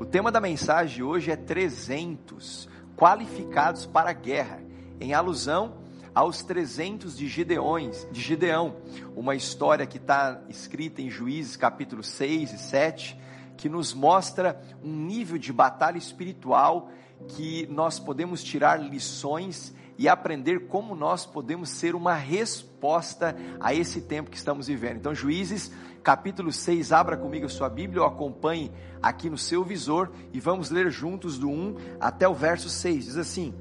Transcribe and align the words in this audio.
O 0.00 0.06
tema 0.06 0.32
da 0.32 0.40
mensagem 0.40 1.02
hoje 1.02 1.30
é 1.30 1.36
300 1.36 2.66
qualificados 2.96 3.84
para 3.84 4.08
a 4.08 4.14
guerra, 4.14 4.62
em 4.98 5.12
alusão 5.12 5.74
aos 6.14 6.42
300 6.42 7.14
de 7.18 7.28
Gideões, 7.28 8.08
de 8.10 8.18
Gideão, 8.18 8.76
uma 9.14 9.34
história 9.36 9.86
que 9.86 9.98
está 9.98 10.40
escrita 10.48 11.02
em 11.02 11.10
Juízes 11.10 11.54
capítulo 11.54 12.02
6 12.02 12.50
e 12.54 12.58
7, 12.58 13.20
que 13.58 13.68
nos 13.68 13.92
mostra 13.92 14.58
um 14.82 14.90
nível 14.90 15.36
de 15.36 15.52
batalha 15.52 15.98
espiritual 15.98 16.90
que 17.28 17.66
nós 17.66 18.00
podemos 18.00 18.42
tirar 18.42 18.80
lições 18.80 19.74
e 20.00 20.08
aprender 20.08 20.60
como 20.60 20.94
nós 20.94 21.26
podemos 21.26 21.68
ser 21.68 21.94
uma 21.94 22.14
resposta 22.14 23.36
a 23.60 23.74
esse 23.74 24.00
tempo 24.00 24.30
que 24.30 24.36
estamos 24.38 24.66
vivendo. 24.66 24.96
Então, 24.96 25.14
Juízes, 25.14 25.70
capítulo 26.02 26.50
6, 26.50 26.90
abra 26.90 27.18
comigo 27.18 27.44
a 27.44 27.50
sua 27.50 27.68
Bíblia, 27.68 28.00
ou 28.00 28.08
acompanhe 28.08 28.72
aqui 29.02 29.28
no 29.28 29.36
seu 29.36 29.62
visor 29.62 30.10
e 30.32 30.40
vamos 30.40 30.70
ler 30.70 30.90
juntos 30.90 31.36
do 31.38 31.50
1 31.50 31.76
até 32.00 32.26
o 32.26 32.32
verso 32.32 32.70
6. 32.70 33.04
Diz 33.04 33.16
assim: 33.18 33.52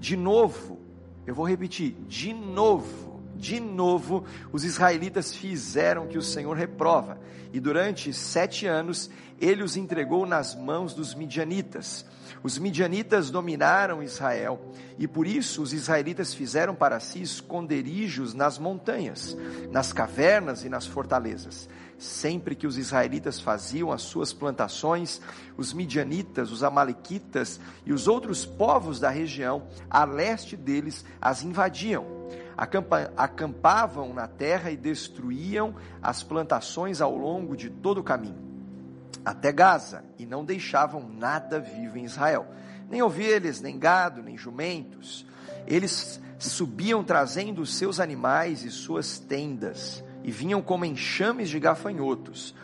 De 0.00 0.16
novo, 0.16 0.80
eu 1.26 1.34
vou 1.34 1.46
repetir, 1.46 1.94
de 2.08 2.32
novo, 2.32 3.20
de 3.36 3.60
novo, 3.60 4.24
os 4.50 4.64
israelitas 4.64 5.34
fizeram 5.34 6.06
que 6.06 6.16
o 6.16 6.22
Senhor 6.22 6.56
reprova, 6.56 7.20
e 7.52 7.60
durante 7.60 8.14
sete 8.14 8.66
anos 8.66 9.10
ele 9.38 9.62
os 9.62 9.76
entregou 9.76 10.24
nas 10.24 10.54
mãos 10.54 10.94
dos 10.94 11.14
midianitas. 11.14 12.06
Os 12.42 12.58
midianitas 12.58 13.30
dominaram 13.30 14.02
Israel 14.02 14.60
e 14.98 15.06
por 15.06 15.26
isso 15.26 15.62
os 15.62 15.72
israelitas 15.72 16.34
fizeram 16.34 16.74
para 16.74 16.98
si 16.98 17.22
esconderijos 17.22 18.34
nas 18.34 18.58
montanhas, 18.58 19.36
nas 19.70 19.92
cavernas 19.92 20.64
e 20.64 20.68
nas 20.68 20.84
fortalezas. 20.84 21.68
Sempre 21.96 22.56
que 22.56 22.66
os 22.66 22.76
israelitas 22.76 23.38
faziam 23.38 23.92
as 23.92 24.02
suas 24.02 24.32
plantações, 24.32 25.20
os 25.56 25.72
midianitas, 25.72 26.50
os 26.50 26.64
amalequitas 26.64 27.60
e 27.86 27.92
os 27.92 28.08
outros 28.08 28.44
povos 28.44 28.98
da 28.98 29.08
região 29.08 29.62
a 29.88 30.04
leste 30.04 30.56
deles 30.56 31.04
as 31.20 31.44
invadiam. 31.44 32.04
acampavam 33.16 34.12
na 34.12 34.26
terra 34.26 34.72
e 34.72 34.76
destruíam 34.76 35.76
as 36.02 36.24
plantações 36.24 37.00
ao 37.00 37.16
longo 37.16 37.56
de 37.56 37.70
todo 37.70 37.98
o 37.98 38.04
caminho 38.04 38.51
até 39.24 39.52
Gaza, 39.52 40.04
e 40.18 40.26
não 40.26 40.44
deixavam 40.44 41.08
nada 41.08 41.60
vivo 41.60 41.98
em 41.98 42.04
Israel, 42.04 42.46
nem 42.88 43.02
ovelhas, 43.02 43.60
nem 43.60 43.78
gado, 43.78 44.22
nem 44.22 44.36
jumentos. 44.36 45.26
Eles 45.66 46.20
subiam 46.38 47.04
trazendo 47.04 47.62
os 47.62 47.74
seus 47.74 48.00
animais 48.00 48.64
e 48.64 48.70
suas 48.70 49.18
tendas, 49.18 50.02
e 50.24 50.30
vinham 50.30 50.60
como 50.60 50.84
enxames 50.84 51.48
de 51.48 51.58
gafanhotos. 51.58 52.54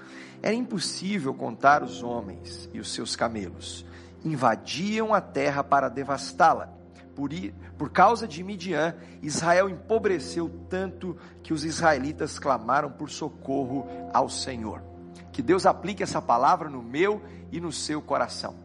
Era 0.42 0.54
impossível 0.54 1.34
contar 1.34 1.82
os 1.82 2.02
homens 2.02 2.68
e 2.72 2.78
os 2.78 2.92
seus 2.92 3.16
camelos. 3.16 3.84
Invadiam 4.24 5.14
a 5.14 5.20
terra 5.20 5.64
para 5.64 5.88
devastá-la. 5.88 6.72
Por, 7.14 7.30
por 7.76 7.90
causa 7.90 8.28
de 8.28 8.44
Midian, 8.44 8.94
Israel 9.20 9.68
empobreceu 9.68 10.48
tanto 10.68 11.16
que 11.42 11.52
os 11.52 11.64
israelitas 11.64 12.38
clamaram 12.38 12.92
por 12.92 13.10
socorro 13.10 13.88
ao 14.12 14.28
Senhor. 14.28 14.80
Que 15.38 15.42
Deus 15.42 15.66
aplique 15.66 16.02
essa 16.02 16.20
palavra 16.20 16.68
no 16.68 16.82
meu 16.82 17.22
e 17.52 17.60
no 17.60 17.70
seu 17.70 18.02
coração. 18.02 18.56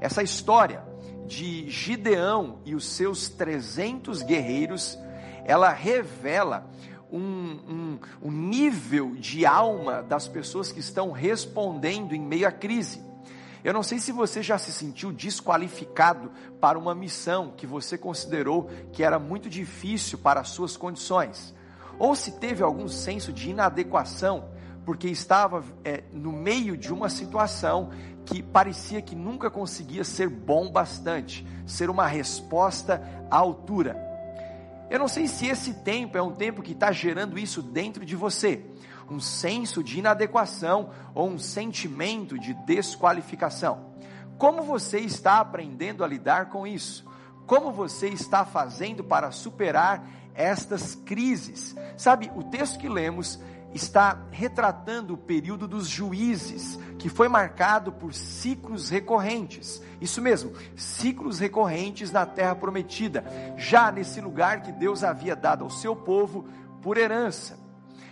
Essa 0.00 0.22
história 0.22 0.80
de 1.26 1.68
Gideão 1.68 2.60
e 2.64 2.72
os 2.72 2.86
seus 2.86 3.28
300 3.28 4.22
guerreiros, 4.22 4.96
ela 5.44 5.70
revela 5.70 6.70
um, 7.10 7.18
um, 7.20 7.98
um, 8.22 8.30
nível 8.30 9.16
de 9.16 9.44
alma 9.44 10.04
das 10.04 10.28
pessoas 10.28 10.70
que 10.70 10.78
estão 10.78 11.10
respondendo 11.10 12.14
em 12.14 12.20
meio 12.20 12.46
à 12.46 12.52
crise. 12.52 13.02
Eu 13.64 13.74
não 13.74 13.82
sei 13.82 13.98
se 13.98 14.12
você 14.12 14.40
já 14.40 14.56
se 14.56 14.72
sentiu 14.72 15.10
desqualificado 15.10 16.30
para 16.60 16.78
uma 16.78 16.94
missão 16.94 17.54
que 17.56 17.66
você 17.66 17.98
considerou 17.98 18.70
que 18.92 19.02
era 19.02 19.18
muito 19.18 19.50
difícil 19.50 20.16
para 20.16 20.38
as 20.38 20.50
suas 20.50 20.76
condições, 20.76 21.52
ou 21.98 22.14
se 22.14 22.38
teve 22.38 22.62
algum 22.62 22.86
senso 22.86 23.32
de 23.32 23.50
inadequação 23.50 24.59
porque 24.84 25.08
estava 25.08 25.64
é, 25.84 26.04
no 26.12 26.32
meio 26.32 26.76
de 26.76 26.92
uma 26.92 27.08
situação 27.08 27.90
que 28.24 28.42
parecia 28.42 29.02
que 29.02 29.14
nunca 29.14 29.50
conseguia 29.50 30.04
ser 30.04 30.28
bom 30.28 30.70
bastante, 30.70 31.46
ser 31.66 31.90
uma 31.90 32.06
resposta 32.06 33.02
à 33.30 33.36
altura. 33.36 33.96
Eu 34.90 34.98
não 34.98 35.08
sei 35.08 35.28
se 35.28 35.46
esse 35.46 35.74
tempo 35.74 36.18
é 36.18 36.22
um 36.22 36.32
tempo 36.32 36.62
que 36.62 36.72
está 36.72 36.90
gerando 36.90 37.38
isso 37.38 37.62
dentro 37.62 38.04
de 38.04 38.16
você, 38.16 38.64
um 39.08 39.20
senso 39.20 39.82
de 39.82 39.98
inadequação 39.98 40.90
ou 41.14 41.28
um 41.28 41.38
sentimento 41.38 42.38
de 42.38 42.54
desqualificação. 42.54 43.90
Como 44.36 44.62
você 44.62 44.98
está 45.00 45.38
aprendendo 45.38 46.02
a 46.02 46.08
lidar 46.08 46.50
com 46.50 46.66
isso? 46.66 47.04
Como 47.46 47.72
você 47.72 48.08
está 48.08 48.44
fazendo 48.44 49.04
para 49.04 49.30
superar 49.30 50.08
estas 50.34 50.94
crises? 50.94 51.74
Sabe, 51.96 52.30
o 52.34 52.42
texto 52.44 52.78
que 52.78 52.88
lemos 52.88 53.38
está 53.74 54.20
retratando 54.30 55.14
o 55.14 55.18
período 55.18 55.68
dos 55.68 55.88
juízes, 55.88 56.78
que 56.98 57.08
foi 57.08 57.28
marcado 57.28 57.92
por 57.92 58.12
ciclos 58.12 58.90
recorrentes. 58.90 59.82
Isso 60.00 60.20
mesmo, 60.20 60.52
ciclos 60.76 61.38
recorrentes 61.38 62.10
na 62.10 62.26
terra 62.26 62.54
prometida, 62.54 63.24
já 63.56 63.90
nesse 63.92 64.20
lugar 64.20 64.62
que 64.62 64.72
Deus 64.72 65.04
havia 65.04 65.36
dado 65.36 65.64
ao 65.64 65.70
seu 65.70 65.94
povo 65.94 66.46
por 66.82 66.96
herança. 66.96 67.58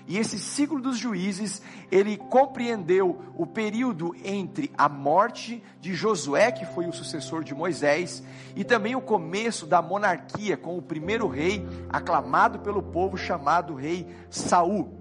E 0.09 0.17
esse 0.17 0.39
ciclo 0.39 0.81
dos 0.81 0.97
juízes, 0.97 1.61
ele 1.93 2.17
compreendeu 2.17 3.21
o 3.37 3.47
período 3.47 4.17
entre 4.25 4.73
a 4.77 4.89
morte 4.89 5.63
de 5.83 5.93
Josué, 5.93 6.51
que 6.51 6.65
foi 6.65 6.87
o 6.87 6.93
sucessor 6.95 7.45
de 7.45 7.55
Moisés, 7.55 8.23
e 8.57 8.65
também 8.65 8.97
o 8.97 9.03
começo 9.03 9.67
da 9.67 9.83
monarquia 9.83 10.57
com 10.57 10.79
o 10.79 10.83
primeiro 10.83 11.29
rei 11.29 11.69
aclamado 11.91 12.61
pelo 12.61 12.83
povo 12.83 13.19
chamado 13.19 13.75
rei 13.75 14.09
Saul. 14.31 14.98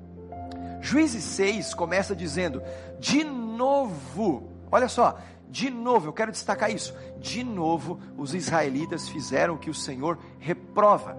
Juízes 0.87 1.25
6 1.25 1.73
começa 1.73 2.15
dizendo: 2.15 2.63
de 2.97 3.21
novo, 3.21 4.49
olha 4.71 4.87
só, 4.87 5.19
de 5.49 5.69
novo, 5.69 6.07
eu 6.07 6.13
quero 6.13 6.31
destacar 6.31 6.73
isso, 6.73 6.95
de 7.19 7.43
novo 7.43 7.99
os 8.17 8.33
israelitas 8.33 9.09
fizeram 9.09 9.55
o 9.55 9.57
que 9.57 9.69
o 9.69 9.73
Senhor 9.73 10.17
reprova. 10.39 11.17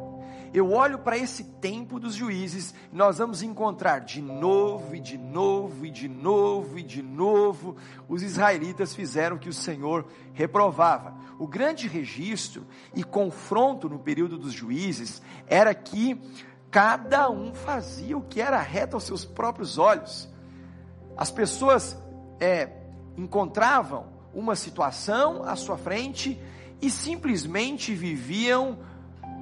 Eu 0.54 0.72
olho 0.72 0.98
para 1.00 1.18
esse 1.18 1.44
tempo 1.44 2.00
dos 2.00 2.14
juízes 2.14 2.74
nós 2.90 3.18
vamos 3.18 3.42
encontrar 3.42 3.98
de 3.98 4.22
novo 4.22 4.96
e 4.96 5.00
de 5.00 5.18
novo 5.18 5.84
e 5.84 5.90
de 5.90 6.08
novo 6.08 6.78
e 6.78 6.82
de 6.82 7.02
novo 7.02 7.76
os 8.08 8.22
israelitas 8.22 8.94
fizeram 8.94 9.36
o 9.36 9.38
que 9.38 9.50
o 9.50 9.52
Senhor 9.52 10.06
reprovava. 10.32 11.14
O 11.38 11.46
grande 11.46 11.86
registro 11.86 12.66
e 12.94 13.04
confronto 13.04 13.86
no 13.86 13.98
período 13.98 14.38
dos 14.38 14.54
juízes 14.54 15.20
era 15.46 15.74
que 15.74 16.18
Cada 16.70 17.30
um 17.30 17.54
fazia 17.54 18.16
o 18.16 18.22
que 18.22 18.40
era 18.40 18.60
reto 18.60 18.96
aos 18.96 19.04
seus 19.04 19.24
próprios 19.24 19.78
olhos. 19.78 20.28
As 21.16 21.30
pessoas 21.30 21.96
é, 22.38 22.70
encontravam 23.16 24.06
uma 24.34 24.54
situação 24.54 25.42
à 25.44 25.56
sua 25.56 25.78
frente 25.78 26.40
e 26.80 26.90
simplesmente 26.90 27.94
viviam 27.94 28.78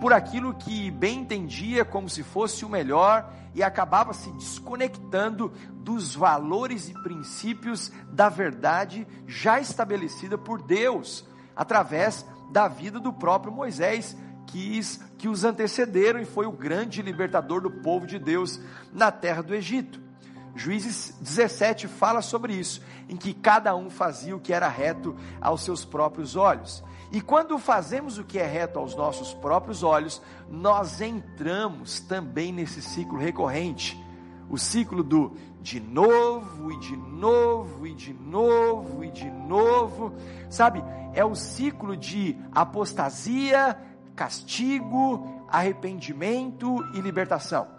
por 0.00 0.12
aquilo 0.12 0.54
que 0.54 0.90
bem 0.90 1.20
entendia 1.20 1.84
como 1.84 2.08
se 2.08 2.22
fosse 2.22 2.64
o 2.64 2.68
melhor 2.68 3.32
e 3.54 3.62
acabava 3.62 4.12
se 4.12 4.30
desconectando 4.32 5.52
dos 5.72 6.14
valores 6.14 6.88
e 6.88 6.92
princípios 7.02 7.90
da 8.10 8.28
verdade 8.28 9.06
já 9.26 9.58
estabelecida 9.58 10.36
por 10.36 10.62
Deus 10.62 11.24
através 11.54 12.26
da 12.50 12.68
vida 12.68 13.00
do 13.00 13.12
próprio 13.12 13.52
Moisés, 13.52 14.16
quis, 14.46 15.00
que 15.18 15.28
os 15.28 15.44
antecederam 15.44 16.20
e 16.20 16.24
foi 16.24 16.46
o 16.46 16.52
grande 16.52 17.02
libertador 17.02 17.60
do 17.60 17.70
povo 17.70 18.06
de 18.06 18.18
Deus 18.18 18.60
na 18.92 19.10
terra 19.10 19.42
do 19.42 19.54
Egito. 19.54 20.00
Juízes 20.54 21.14
17 21.20 21.86
fala 21.86 22.22
sobre 22.22 22.54
isso, 22.54 22.80
em 23.08 23.16
que 23.16 23.34
cada 23.34 23.76
um 23.76 23.90
fazia 23.90 24.34
o 24.34 24.40
que 24.40 24.54
era 24.54 24.68
reto 24.68 25.14
aos 25.40 25.62
seus 25.62 25.84
próprios 25.84 26.34
olhos. 26.34 26.82
E 27.12 27.20
quando 27.20 27.58
fazemos 27.58 28.18
o 28.18 28.24
que 28.24 28.38
é 28.38 28.46
reto 28.46 28.78
aos 28.78 28.96
nossos 28.96 29.34
próprios 29.34 29.82
olhos, 29.82 30.20
nós 30.48 31.00
entramos 31.00 32.00
também 32.00 32.52
nesse 32.52 32.80
ciclo 32.80 33.18
recorrente. 33.18 34.02
O 34.48 34.56
ciclo 34.56 35.02
do 35.02 35.36
de 35.60 35.80
novo 35.80 36.72
e 36.72 36.78
de 36.78 36.96
novo 36.96 37.86
e 37.86 37.94
de 37.94 38.14
novo 38.14 39.04
e 39.04 39.10
de 39.10 39.28
novo, 39.28 40.14
sabe? 40.48 40.82
É 41.12 41.24
o 41.24 41.34
ciclo 41.34 41.96
de 41.96 42.38
apostasia, 42.52 43.76
castigo, 44.16 45.44
arrependimento 45.48 46.82
e 46.94 47.00
libertação. 47.00 47.75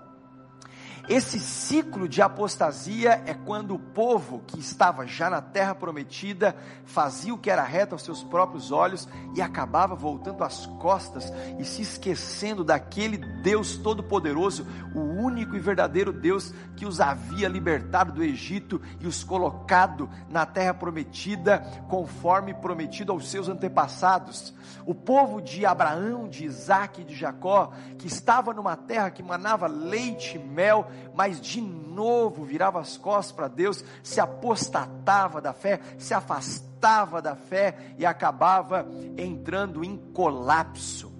Esse 1.09 1.39
ciclo 1.39 2.05
de 2.05 2.21
apostasia 2.21 3.23
é 3.25 3.33
quando 3.33 3.73
o 3.73 3.79
povo 3.79 4.43
que 4.45 4.59
estava 4.59 5.07
já 5.07 5.29
na 5.29 5.41
terra 5.41 5.73
prometida 5.73 6.53
fazia 6.83 7.33
o 7.33 7.37
que 7.37 7.49
era 7.49 7.63
reto 7.63 7.95
aos 7.95 8.01
seus 8.01 8.25
próprios 8.25 8.73
olhos 8.73 9.07
e 9.33 9.41
acabava 9.41 9.95
voltando 9.95 10.43
as 10.43 10.65
costas 10.65 11.31
e 11.57 11.63
se 11.63 11.81
esquecendo 11.81 12.61
daquele 12.61 13.15
Deus 13.41 13.77
todo-poderoso, 13.77 14.67
o 14.93 14.99
único 14.99 15.55
e 15.55 15.59
verdadeiro 15.59 16.11
Deus 16.11 16.53
que 16.75 16.85
os 16.85 16.99
havia 16.99 17.47
libertado 17.47 18.11
do 18.11 18.21
Egito 18.21 18.81
e 18.99 19.07
os 19.07 19.23
colocado 19.23 20.09
na 20.29 20.45
terra 20.45 20.73
prometida, 20.73 21.59
conforme 21.87 22.53
prometido 22.53 23.13
aos 23.13 23.29
seus 23.29 23.47
antepassados. 23.47 24.53
O 24.85 24.93
povo 24.93 25.41
de 25.41 25.65
Abraão, 25.65 26.27
de 26.27 26.43
Isaac 26.43 27.01
e 27.01 27.05
de 27.05 27.15
Jacó, 27.15 27.71
que 27.97 28.07
estava 28.07 28.53
numa 28.53 28.75
terra 28.75 29.09
que 29.09 29.23
manava 29.23 29.67
leite 29.67 30.35
e 30.35 30.39
mel, 30.39 30.91
mas 31.13 31.39
de 31.41 31.61
novo 31.61 32.43
virava 32.43 32.79
as 32.79 32.97
costas 32.97 33.31
para 33.31 33.47
Deus, 33.47 33.83
se 34.03 34.19
apostatava 34.19 35.41
da 35.41 35.53
fé, 35.53 35.79
se 35.97 36.13
afastava 36.13 37.21
da 37.21 37.35
fé 37.35 37.93
e 37.97 38.05
acabava 38.05 38.87
entrando 39.17 39.83
em 39.83 39.97
colapso. 40.13 41.11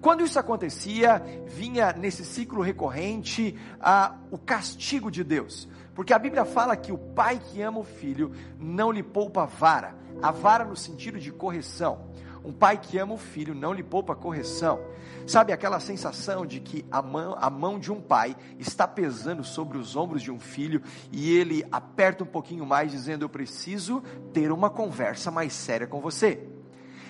Quando 0.00 0.22
isso 0.22 0.38
acontecia, 0.38 1.22
vinha 1.46 1.92
nesse 1.92 2.24
ciclo 2.24 2.62
recorrente 2.62 3.58
ah, 3.80 4.14
o 4.30 4.38
castigo 4.38 5.10
de 5.10 5.24
Deus, 5.24 5.68
porque 5.94 6.12
a 6.12 6.18
Bíblia 6.18 6.44
fala 6.44 6.76
que 6.76 6.92
o 6.92 6.98
pai 6.98 7.40
que 7.40 7.62
ama 7.62 7.80
o 7.80 7.84
filho 7.84 8.32
não 8.58 8.92
lhe 8.92 9.02
poupa 9.02 9.46
vara, 9.46 9.94
a 10.22 10.30
vara 10.30 10.64
no 10.64 10.76
sentido 10.76 11.18
de 11.18 11.32
correção. 11.32 12.10
Um 12.46 12.52
pai 12.52 12.78
que 12.78 12.96
ama 12.96 13.14
o 13.14 13.18
filho 13.18 13.56
não 13.56 13.72
lhe 13.72 13.82
poupa 13.82 14.14
correção. 14.14 14.78
Sabe 15.26 15.52
aquela 15.52 15.80
sensação 15.80 16.46
de 16.46 16.60
que 16.60 16.86
a 16.88 17.02
mão, 17.02 17.36
a 17.36 17.50
mão 17.50 17.76
de 17.76 17.90
um 17.90 18.00
pai 18.00 18.36
está 18.56 18.86
pesando 18.86 19.42
sobre 19.42 19.76
os 19.76 19.96
ombros 19.96 20.22
de 20.22 20.30
um 20.30 20.38
filho 20.38 20.80
e 21.10 21.36
ele 21.36 21.66
aperta 21.72 22.22
um 22.22 22.26
pouquinho 22.26 22.64
mais, 22.64 22.92
dizendo: 22.92 23.24
Eu 23.24 23.28
preciso 23.28 24.00
ter 24.32 24.52
uma 24.52 24.70
conversa 24.70 25.28
mais 25.28 25.52
séria 25.52 25.88
com 25.88 26.00
você 26.00 26.46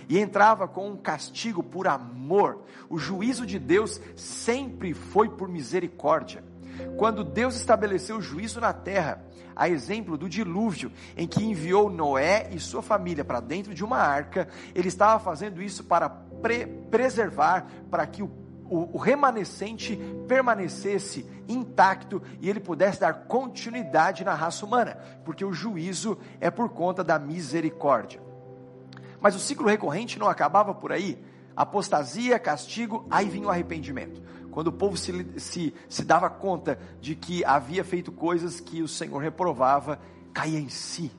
e 0.09 0.19
entrava 0.19 0.67
com 0.67 0.89
um 0.89 0.97
castigo 0.97 1.63
por 1.63 1.87
amor. 1.87 2.63
O 2.89 2.97
juízo 2.97 3.45
de 3.45 3.59
Deus 3.59 4.01
sempre 4.15 4.95
foi 4.95 5.29
por 5.29 5.49
misericórdia. 5.49 6.43
Quando 6.97 7.25
Deus 7.25 7.57
estabeleceu 7.57 8.17
o 8.17 8.23
juízo 8.23 8.61
na 8.61 8.73
terra, 8.73 9.23
a 9.55 9.69
exemplo 9.69 10.19
do 10.19 10.29
dilúvio, 10.29 10.93
em 11.17 11.27
que 11.27 11.43
enviou 11.43 11.91
Noé 11.91 12.49
e 12.53 12.61
sua 12.61 12.83
família 12.83 13.25
para 13.25 13.41
dentro 13.41 13.75
de 13.75 13.85
uma 13.85 13.99
arca, 13.99 14.49
ele 14.75 14.89
estava 14.89 15.19
fazendo 15.19 15.63
isso 15.63 15.85
para 15.85 16.09
pre 16.09 16.67
preservar, 16.67 17.67
para 17.91 18.07
que 18.07 18.23
o, 18.23 18.31
o, 18.69 18.97
o 18.97 18.99
remanescente 18.99 19.99
permanecesse 20.29 21.27
intacto 21.49 22.23
e 22.41 22.51
ele 22.51 22.61
pudesse 22.61 23.01
dar 23.01 23.15
continuidade 23.15 24.25
na 24.25 24.35
raça 24.35 24.65
humana, 24.67 24.99
porque 25.25 25.45
o 25.45 25.53
juízo 25.53 26.19
é 26.41 26.51
por 26.51 26.69
conta 26.69 27.03
da 27.03 27.19
misericórdia. 27.19 28.21
Mas 29.21 29.35
o 29.35 29.39
ciclo 29.39 29.67
recorrente 29.67 30.19
não 30.19 30.29
acabava 30.29 30.75
por 30.75 30.93
aí. 30.93 31.19
Apostasia, 31.57 32.39
castigo, 32.39 33.07
aí 33.11 33.29
vinha 33.29 33.47
o 33.47 33.51
arrependimento 33.51 34.21
quando 34.57 34.69
o 34.69 34.73
povo 34.73 34.97
se, 34.97 35.13
se, 35.39 35.75
se 35.87 36.03
dava 36.03 36.31
conta 36.31 36.79
de 36.99 37.15
que 37.15 37.45
havia 37.45 37.85
feito 37.85 38.11
coisas 38.11 38.59
que 38.59 38.81
o 38.81 38.89
Senhor 38.89 39.19
reprovava, 39.19 40.01
caía 40.33 40.59
em 40.59 40.71
si. 40.71 41.13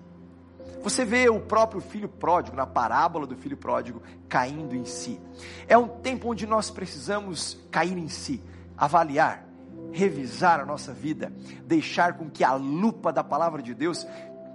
Você 0.82 1.06
vê 1.06 1.30
o 1.30 1.40
próprio 1.40 1.80
filho 1.80 2.10
pródigo, 2.10 2.58
na 2.58 2.66
parábola 2.66 3.28
do 3.28 3.38
filho 3.38 3.56
pródigo, 3.56 4.02
caindo 4.28 4.76
em 4.76 4.86
si. 4.86 5.22
É 5.68 5.78
um 5.78 5.88
tempo 5.88 6.32
onde 6.32 6.48
nós 6.48 6.72
precisamos 6.72 7.64
cair 7.70 7.96
em 7.96 8.10
si, 8.10 8.42
avaliar, 8.76 9.46
revisar 9.92 10.60
a 10.60 10.66
nossa 10.66 10.92
vida, 10.92 11.32
deixar 11.64 12.18
com 12.18 12.32
que 12.32 12.44
a 12.44 12.56
lupa 12.56 13.14
da 13.14 13.24
palavra 13.24 13.62
de 13.62 13.76
Deus 13.76 14.04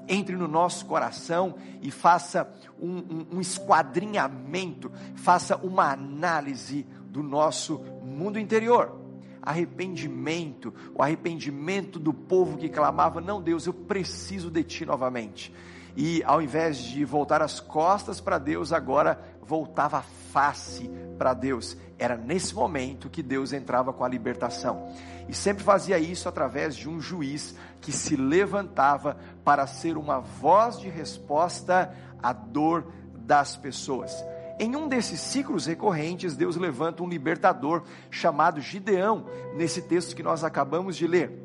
entre 0.09 0.35
no 0.35 0.49
nosso 0.49 0.87
coração 0.87 1.55
e 1.81 1.89
faça 1.93 2.53
um, 2.81 2.97
um, 2.97 3.27
um 3.35 3.41
esquadrinhamento, 3.41 4.91
faça 5.15 5.57
uma 5.57 5.93
análise 5.93 6.85
do 7.13 7.23
nosso 7.23 7.79
mundo 8.03 8.39
interior. 8.39 8.99
Arrependimento, 9.43 10.73
o 10.95 11.03
arrependimento 11.03 11.99
do 11.99 12.15
povo 12.15 12.57
que 12.57 12.69
clamava: 12.69 13.21
Não, 13.21 13.43
Deus, 13.43 13.67
eu 13.67 13.75
preciso 13.75 14.51
de 14.51 14.65
Ti 14.65 14.87
novamente. 14.87 15.53
E 15.95 16.23
ao 16.25 16.41
invés 16.41 16.79
de 16.79 17.05
voltar 17.05 17.43
as 17.43 17.61
costas 17.61 18.19
para 18.19 18.39
Deus, 18.39 18.73
agora 18.73 19.21
voltava 19.43 19.99
a 19.99 20.03
face 20.03 20.91
para 21.19 21.35
Deus. 21.35 21.77
Era 21.99 22.17
nesse 22.17 22.55
momento 22.55 23.11
que 23.11 23.23
Deus 23.23 23.53
entrava 23.53 23.93
com 23.93 24.05
a 24.05 24.09
libertação. 24.09 24.89
E 25.29 25.35
sempre 25.35 25.63
fazia 25.63 25.99
isso 25.99 26.29
através 26.29 26.75
de 26.75 26.89
um 26.89 26.99
juiz 26.99 27.55
que 27.81 27.93
se 27.93 28.17
levantava 28.17 29.19
para 29.45 29.67
ser 29.67 29.99
uma 29.99 30.19
voz 30.19 30.81
de 30.81 30.89
resposta 30.89 31.95
à 32.23 32.33
dor 32.33 32.87
das 33.15 33.57
pessoas. 33.57 34.25
Em 34.63 34.77
um 34.77 34.87
desses 34.87 35.19
ciclos 35.19 35.67
recorrentes, 35.67 36.37
Deus 36.37 36.55
levanta 36.55 37.03
um 37.03 37.09
libertador 37.09 37.83
chamado 38.13 38.61
Gideão, 38.61 39.27
nesse 39.57 39.83
texto 39.83 40.15
que 40.15 40.23
nós 40.23 40.45
acabamos 40.45 40.95
de 40.95 41.05
ler, 41.05 41.45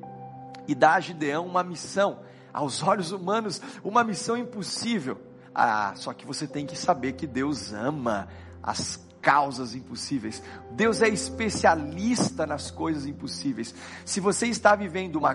e 0.67 0.75
dá 0.75 0.93
a 0.93 0.99
Gideão 0.99 1.47
uma 1.47 1.63
missão, 1.63 2.19
aos 2.53 2.83
olhos 2.83 3.11
humanos, 3.11 3.59
uma 3.83 4.03
missão 4.03 4.37
impossível. 4.37 5.19
Ah, 5.55 5.93
só 5.95 6.13
que 6.13 6.27
você 6.27 6.45
tem 6.45 6.67
que 6.67 6.77
saber 6.77 7.13
que 7.13 7.25
Deus 7.25 7.73
ama 7.73 8.27
as 8.61 9.03
causas 9.19 9.73
impossíveis. 9.73 10.43
Deus 10.73 11.01
é 11.01 11.09
especialista 11.09 12.45
nas 12.45 12.69
coisas 12.69 13.07
impossíveis. 13.07 13.73
Se 14.05 14.19
você 14.19 14.45
está 14.45 14.75
vivendo 14.75 15.15
uma, 15.15 15.33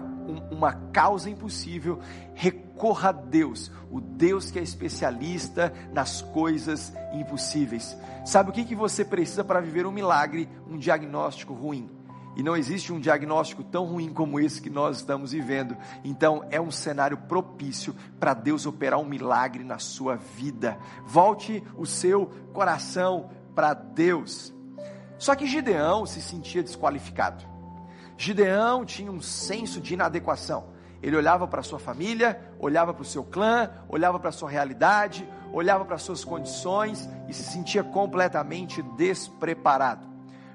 uma 0.52 0.73
causa 0.93 1.29
impossível, 1.29 1.99
recorra 2.82 3.11
a 3.11 3.12
Deus, 3.12 3.70
o 3.93 4.00
Deus 4.00 4.50
que 4.50 4.58
é 4.58 4.62
especialista 4.62 5.73
nas 5.93 6.20
coisas 6.20 6.93
impossíveis. 7.12 7.96
Sabe 8.26 8.50
o 8.50 8.52
que, 8.52 8.64
que 8.64 8.75
você 8.75 9.05
precisa 9.05 9.44
para 9.44 9.61
viver 9.61 9.87
um 9.87 9.93
milagre, 9.93 10.49
um 10.69 10.76
diagnóstico 10.76 11.55
ruim? 11.55 11.88
E 12.34 12.43
não 12.43 12.56
existe 12.56 12.93
um 12.93 12.99
diagnóstico 12.99 13.62
tão 13.62 13.84
ruim 13.84 14.12
como 14.12 14.40
esse 14.40 14.61
que 14.61 14.69
nós 14.69 14.96
estamos 14.96 15.31
vivendo. 15.31 15.76
Então, 16.02 16.44
é 16.50 16.61
um 16.61 16.73
cenário 16.73 17.17
propício 17.17 17.94
para 18.19 18.34
Deus 18.34 18.67
operar 18.67 18.99
um 18.99 19.05
milagre 19.05 19.62
na 19.62 19.79
sua 19.79 20.17
vida. 20.17 20.76
Volte 21.06 21.62
o 21.76 21.87
seu 21.87 22.26
coração 22.52 23.31
para 23.55 23.75
Deus. 23.75 24.52
Só 25.19 25.37
que 25.37 25.46
Gideão 25.46 26.05
se 26.05 26.20
sentia 26.20 26.64
desqualificado. 26.64 27.44
Gideão 28.19 28.84
tinha 28.84 29.12
um 29.12 29.20
senso 29.20 29.81
de 29.81 29.94
inadequação. 29.94 30.73
Ele 31.02 31.16
olhava 31.16 31.49
para 31.49 31.62
sua 31.62 31.78
família, 31.78 32.40
olhava 32.60 32.94
para 32.94 33.02
o 33.02 33.06
seu 33.06 33.25
clã, 33.25 33.70
olhava 33.88 34.20
para 34.20 34.28
a 34.28 34.32
sua 34.32 34.49
realidade, 34.49 35.28
olhava 35.52 35.84
para 35.84 35.99
suas 35.99 36.25
condições 36.25 37.08
e 37.28 37.34
se 37.34 37.43
sentia 37.43 37.82
completamente 37.82 38.81
despreparado. 38.82 40.06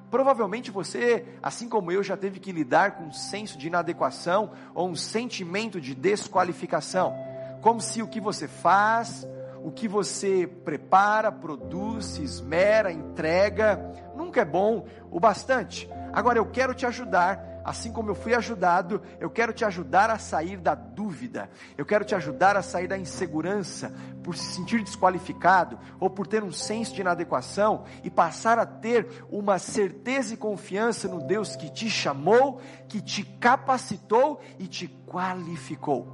Provavelmente 0.10 0.72
você, 0.72 1.26
assim 1.44 1.68
como 1.68 1.92
eu, 1.92 2.02
já 2.02 2.16
teve 2.16 2.40
que 2.40 2.54
lidar 2.54 2.92
com 2.92 3.04
um 3.06 3.12
senso 3.12 3.58
de 3.58 3.68
inadequação 3.68 4.52
ou 4.74 4.88
um 4.88 4.96
sentimento 4.96 5.82
de 5.82 5.94
desqualificação, 5.94 7.14
como 7.62 7.82
se 7.82 8.02
o 8.02 8.08
que 8.08 8.22
você 8.22 8.48
faz, 8.48 9.28
o 9.62 9.72
que 9.72 9.86
você 9.86 10.48
prepara, 10.48 11.30
produz, 11.30 12.18
esmera, 12.20 12.90
entrega, 12.90 13.78
nunca 14.16 14.42
é 14.42 14.46
bom 14.46 14.86
o 15.12 15.20
bastante. 15.20 15.90
Agora 16.14 16.40
eu 16.40 16.46
quero 16.46 16.74
te 16.74 16.86
ajudar, 16.86 17.57
assim 17.68 17.92
como 17.92 18.10
eu 18.10 18.16
fui 18.16 18.34
ajudado, 18.34 19.02
eu 19.20 19.30
quero 19.30 19.52
te 19.52 19.66
ajudar 19.66 20.10
a 20.10 20.18
sair 20.18 20.56
da 20.56 20.74
dúvida, 20.74 21.50
eu 21.78 21.86
quero 21.86 22.06
te 22.06 22.16
ajudar 22.16 22.56
a 22.56 22.62
sair 22.62 22.88
da 22.88 22.98
insegurança, 22.98 23.94
por 24.24 24.38
se 24.38 24.56
sentir 24.56 24.82
desqualificado 24.82 25.78
ou 26.00 26.10
por 26.10 26.28
ter 26.28 26.44
um 26.44 26.52
senso 26.52 26.94
de 26.94 27.02
inadequação 27.02 27.84
e 28.06 28.10
passar 28.10 28.58
a 28.58 28.66
ter 28.66 29.26
uma 29.30 29.60
certeza 29.60 30.34
e 30.34 30.38
confiança 30.38 31.10
no 31.10 31.22
Deus 31.22 31.58
que 31.58 31.70
te 31.70 31.90
chamou, 31.90 32.62
que 32.88 33.02
te 33.02 33.24
capacitou 33.24 34.42
e 34.58 34.66
te 34.66 34.88
qualificou. 35.06 36.08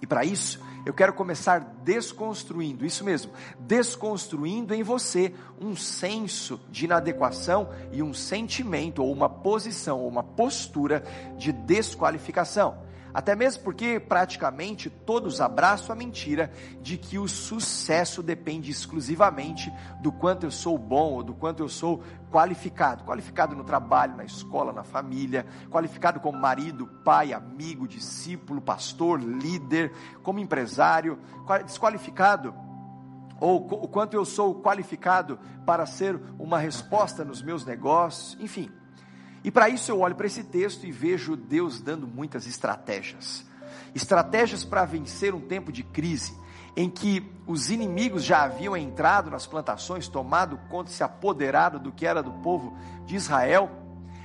E 0.00 0.06
para 0.06 0.24
isso, 0.24 0.60
eu 0.84 0.94
quero 0.94 1.12
começar 1.12 1.60
desconstruindo, 1.82 2.84
isso 2.84 3.04
mesmo, 3.04 3.32
desconstruindo 3.58 4.74
em 4.74 4.82
você 4.82 5.34
um 5.60 5.76
senso 5.76 6.60
de 6.70 6.84
inadequação 6.84 7.68
e 7.92 8.02
um 8.02 8.14
sentimento, 8.14 9.02
ou 9.02 9.12
uma 9.12 9.28
posição, 9.28 10.00
ou 10.00 10.08
uma 10.08 10.22
postura 10.22 11.02
de 11.36 11.52
desqualificação. 11.52 12.87
Até 13.18 13.34
mesmo 13.34 13.64
porque 13.64 13.98
praticamente 13.98 14.88
todos 14.88 15.40
abraçam 15.40 15.92
a 15.92 15.98
mentira 15.98 16.52
de 16.80 16.96
que 16.96 17.18
o 17.18 17.26
sucesso 17.26 18.22
depende 18.22 18.70
exclusivamente 18.70 19.72
do 20.00 20.12
quanto 20.12 20.46
eu 20.46 20.52
sou 20.52 20.78
bom 20.78 21.14
ou 21.14 21.24
do 21.24 21.34
quanto 21.34 21.60
eu 21.60 21.68
sou 21.68 22.00
qualificado. 22.30 23.02
Qualificado 23.02 23.56
no 23.56 23.64
trabalho, 23.64 24.16
na 24.16 24.24
escola, 24.24 24.72
na 24.72 24.84
família, 24.84 25.44
qualificado 25.68 26.20
como 26.20 26.38
marido, 26.38 26.86
pai, 27.04 27.32
amigo, 27.32 27.88
discípulo, 27.88 28.60
pastor, 28.60 29.20
líder, 29.20 29.92
como 30.22 30.38
empresário, 30.38 31.18
desqualificado 31.66 32.54
ou 33.40 33.66
o 33.66 33.88
quanto 33.88 34.14
eu 34.14 34.24
sou 34.24 34.62
qualificado 34.62 35.40
para 35.66 35.86
ser 35.86 36.20
uma 36.38 36.60
resposta 36.60 37.24
nos 37.24 37.42
meus 37.42 37.64
negócios, 37.64 38.36
enfim. 38.40 38.70
E 39.44 39.50
para 39.50 39.68
isso 39.68 39.90
eu 39.90 40.00
olho 40.00 40.14
para 40.14 40.26
esse 40.26 40.44
texto 40.44 40.84
e 40.84 40.92
vejo 40.92 41.36
Deus 41.36 41.80
dando 41.80 42.06
muitas 42.06 42.46
estratégias. 42.46 43.44
Estratégias 43.94 44.64
para 44.64 44.84
vencer 44.84 45.34
um 45.34 45.40
tempo 45.40 45.72
de 45.72 45.82
crise, 45.82 46.36
em 46.76 46.88
que 46.90 47.30
os 47.46 47.70
inimigos 47.70 48.24
já 48.24 48.42
haviam 48.42 48.76
entrado 48.76 49.30
nas 49.30 49.46
plantações, 49.46 50.08
tomado 50.08 50.58
conta, 50.68 50.90
se 50.90 51.02
apoderado 51.02 51.78
do 51.78 51.90
que 51.90 52.06
era 52.06 52.22
do 52.22 52.32
povo 52.32 52.76
de 53.06 53.16
Israel, 53.16 53.70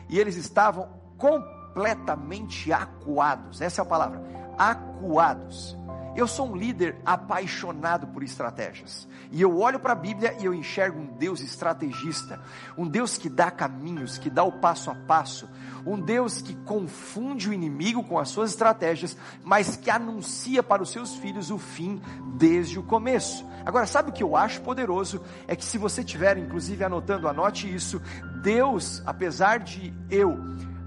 e 0.09 0.19
eles 0.19 0.35
estavam 0.35 0.89
completamente 1.17 2.71
acuados. 2.71 3.61
Essa 3.61 3.81
é 3.81 3.83
a 3.83 3.85
palavra, 3.85 4.21
acuados. 4.57 5.75
Eu 6.15 6.27
sou 6.27 6.51
um 6.51 6.55
líder 6.55 6.95
apaixonado 7.03 8.07
por 8.07 8.21
estratégias. 8.21 9.07
E 9.31 9.41
eu 9.41 9.57
olho 9.57 9.79
para 9.79 9.93
a 9.93 9.95
Bíblia 9.95 10.35
e 10.39 10.45
eu 10.45 10.53
enxergo 10.53 10.99
um 10.99 11.07
Deus 11.07 11.41
estrategista, 11.41 12.39
um 12.77 12.87
Deus 12.87 13.17
que 13.17 13.27
dá 13.29 13.49
caminhos, 13.49 14.19
que 14.19 14.29
dá 14.29 14.43
o 14.43 14.51
passo 14.51 14.91
a 14.91 14.95
passo, 14.95 15.49
um 15.85 15.99
Deus 15.99 16.39
que 16.39 16.53
confunde 16.53 17.49
o 17.49 17.53
inimigo 17.53 18.03
com 18.03 18.19
as 18.19 18.29
suas 18.29 18.51
estratégias, 18.51 19.17
mas 19.43 19.75
que 19.75 19.89
anuncia 19.89 20.61
para 20.61 20.83
os 20.83 20.91
seus 20.91 21.15
filhos 21.15 21.49
o 21.49 21.57
fim 21.57 21.99
desde 22.37 22.77
o 22.77 22.83
começo. 22.83 23.43
Agora, 23.65 23.87
sabe 23.87 24.09
o 24.09 24.13
que 24.13 24.23
eu 24.23 24.37
acho 24.37 24.61
poderoso? 24.61 25.19
É 25.47 25.55
que 25.55 25.65
se 25.65 25.79
você 25.79 26.03
tiver, 26.03 26.37
inclusive 26.37 26.83
anotando, 26.83 27.27
anote 27.27 27.73
isso, 27.73 27.99
Deus, 28.43 29.01
apesar 29.05 29.59
de 29.59 29.91
eu 30.11 30.37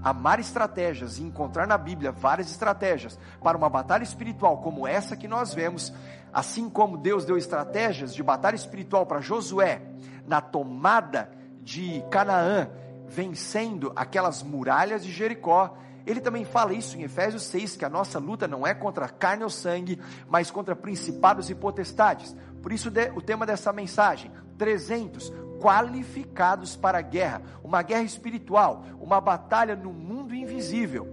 amar 0.09 0.39
estratégias 0.39 1.17
e 1.17 1.23
encontrar 1.23 1.67
na 1.67 1.77
Bíblia 1.77 2.11
várias 2.11 2.49
estratégias 2.49 3.19
para 3.41 3.57
uma 3.57 3.69
batalha 3.69 4.03
espiritual 4.03 4.57
como 4.57 4.87
essa 4.87 5.15
que 5.15 5.27
nós 5.27 5.53
vemos, 5.53 5.93
assim 6.33 6.69
como 6.69 6.97
Deus 6.97 7.25
deu 7.25 7.37
estratégias 7.37 8.13
de 8.13 8.23
batalha 8.23 8.55
espiritual 8.55 9.05
para 9.05 9.21
Josué 9.21 9.81
na 10.27 10.41
tomada 10.41 11.31
de 11.61 12.03
Canaã, 12.09 12.69
vencendo 13.07 13.91
aquelas 13.95 14.43
muralhas 14.43 15.03
de 15.03 15.11
Jericó, 15.11 15.77
ele 16.05 16.21
também 16.21 16.45
fala 16.45 16.73
isso 16.73 16.97
em 16.97 17.03
Efésios 17.03 17.43
6, 17.43 17.75
que 17.75 17.83
a 17.83 17.89
nossa 17.89 18.17
luta 18.17 18.47
não 18.47 18.65
é 18.65 18.73
contra 18.73 19.09
carne 19.09 19.43
ou 19.43 19.49
sangue, 19.49 19.99
mas 20.29 20.49
contra 20.49 20.73
principados 20.73 21.49
e 21.49 21.55
potestades. 21.55 22.33
Por 22.61 22.71
isso 22.71 22.89
o 23.13 23.21
tema 23.21 23.45
dessa 23.45 23.73
mensagem, 23.73 24.31
300, 24.57 25.31
qualificados 25.59 26.75
para 26.75 26.99
a 26.99 27.01
guerra, 27.01 27.41
uma 27.63 27.81
guerra 27.81 28.03
espiritual, 28.03 28.85
uma 28.99 29.19
batalha 29.19 29.75
no 29.75 29.91
mundo 29.91 30.33
invisível. 30.33 31.07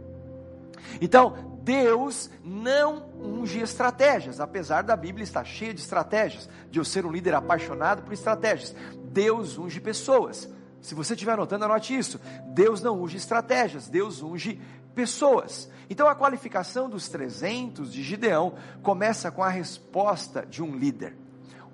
Então, 1.01 1.59
Deus 1.63 2.31
não 2.45 3.09
unge 3.19 3.59
estratégias, 3.59 4.39
apesar 4.39 4.83
da 4.83 4.95
Bíblia 4.95 5.25
estar 5.25 5.45
cheia 5.45 5.73
de 5.73 5.81
estratégias, 5.81 6.49
de 6.71 6.79
eu 6.79 6.85
ser 6.85 7.07
um 7.07 7.11
líder 7.11 7.35
apaixonado 7.35 8.03
por 8.03 8.13
estratégias. 8.13 8.75
Deus 9.05 9.59
unge 9.59 9.81
pessoas. 9.81 10.49
Se 10.81 10.95
você 10.95 11.15
estiver 11.15 11.33
anotando, 11.33 11.65
anote 11.65 11.97
isso. 11.97 12.21
Deus 12.49 12.83
não 12.83 13.01
unge 13.01 13.17
estratégias, 13.17 13.89
Deus 13.89 14.23
unge 14.23 14.61
pessoas. 14.95 15.71
Então 15.89 16.07
a 16.07 16.15
qualificação 16.15 16.89
dos 16.89 17.09
300 17.09 17.93
de 17.93 18.03
Gideão 18.03 18.55
começa 18.83 19.31
com 19.31 19.43
a 19.43 19.49
resposta 19.49 20.45
de 20.45 20.63
um 20.63 20.77
líder 20.77 21.24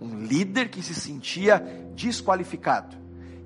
um 0.00 0.24
líder 0.24 0.68
que 0.68 0.82
se 0.82 0.94
sentia 0.94 1.58
desqualificado. 1.94 2.96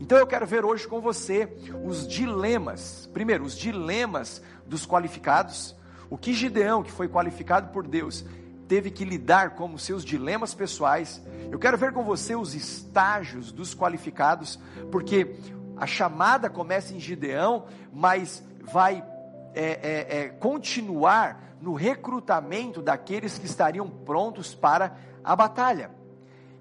Então 0.01 0.19
eu 0.19 0.27
quero 0.27 0.47
ver 0.47 0.65
hoje 0.65 0.87
com 0.87 1.01
você 1.01 1.49
os 1.85 2.07
dilemas. 2.07 3.09
Primeiro, 3.13 3.45
os 3.45 3.57
dilemas 3.57 4.43
dos 4.67 4.87
qualificados. 4.87 5.75
O 6.11 6.19
que 6.19 6.33
Gideão, 6.33 6.83
que 6.83 6.93
foi 6.93 7.09
qualificado 7.09 7.73
por 7.73 7.87
Deus, 7.87 8.25
teve 8.69 8.91
que 8.91 9.05
lidar 9.05 9.51
com 9.51 9.73
os 9.73 9.83
seus 9.83 10.05
dilemas 10.05 10.55
pessoais. 10.55 11.23
Eu 11.51 11.59
quero 11.59 11.79
ver 11.79 11.93
com 11.93 12.05
você 12.05 12.35
os 12.35 12.55
estágios 12.55 13.51
dos 13.51 13.75
qualificados, 13.75 14.59
porque 14.91 15.37
a 15.77 15.87
chamada 15.87 16.49
começa 16.49 16.95
em 16.95 17.01
Gideão, 17.01 17.67
mas 17.93 18.43
vai 18.63 19.05
é, 19.55 19.63
é, 19.65 20.19
é, 20.19 20.29
continuar 20.29 21.57
no 21.61 21.75
recrutamento 21.75 22.83
daqueles 22.83 23.39
que 23.39 23.47
estariam 23.47 23.89
prontos 23.89 24.55
para 24.55 24.97
a 25.23 25.35
batalha. 25.35 25.91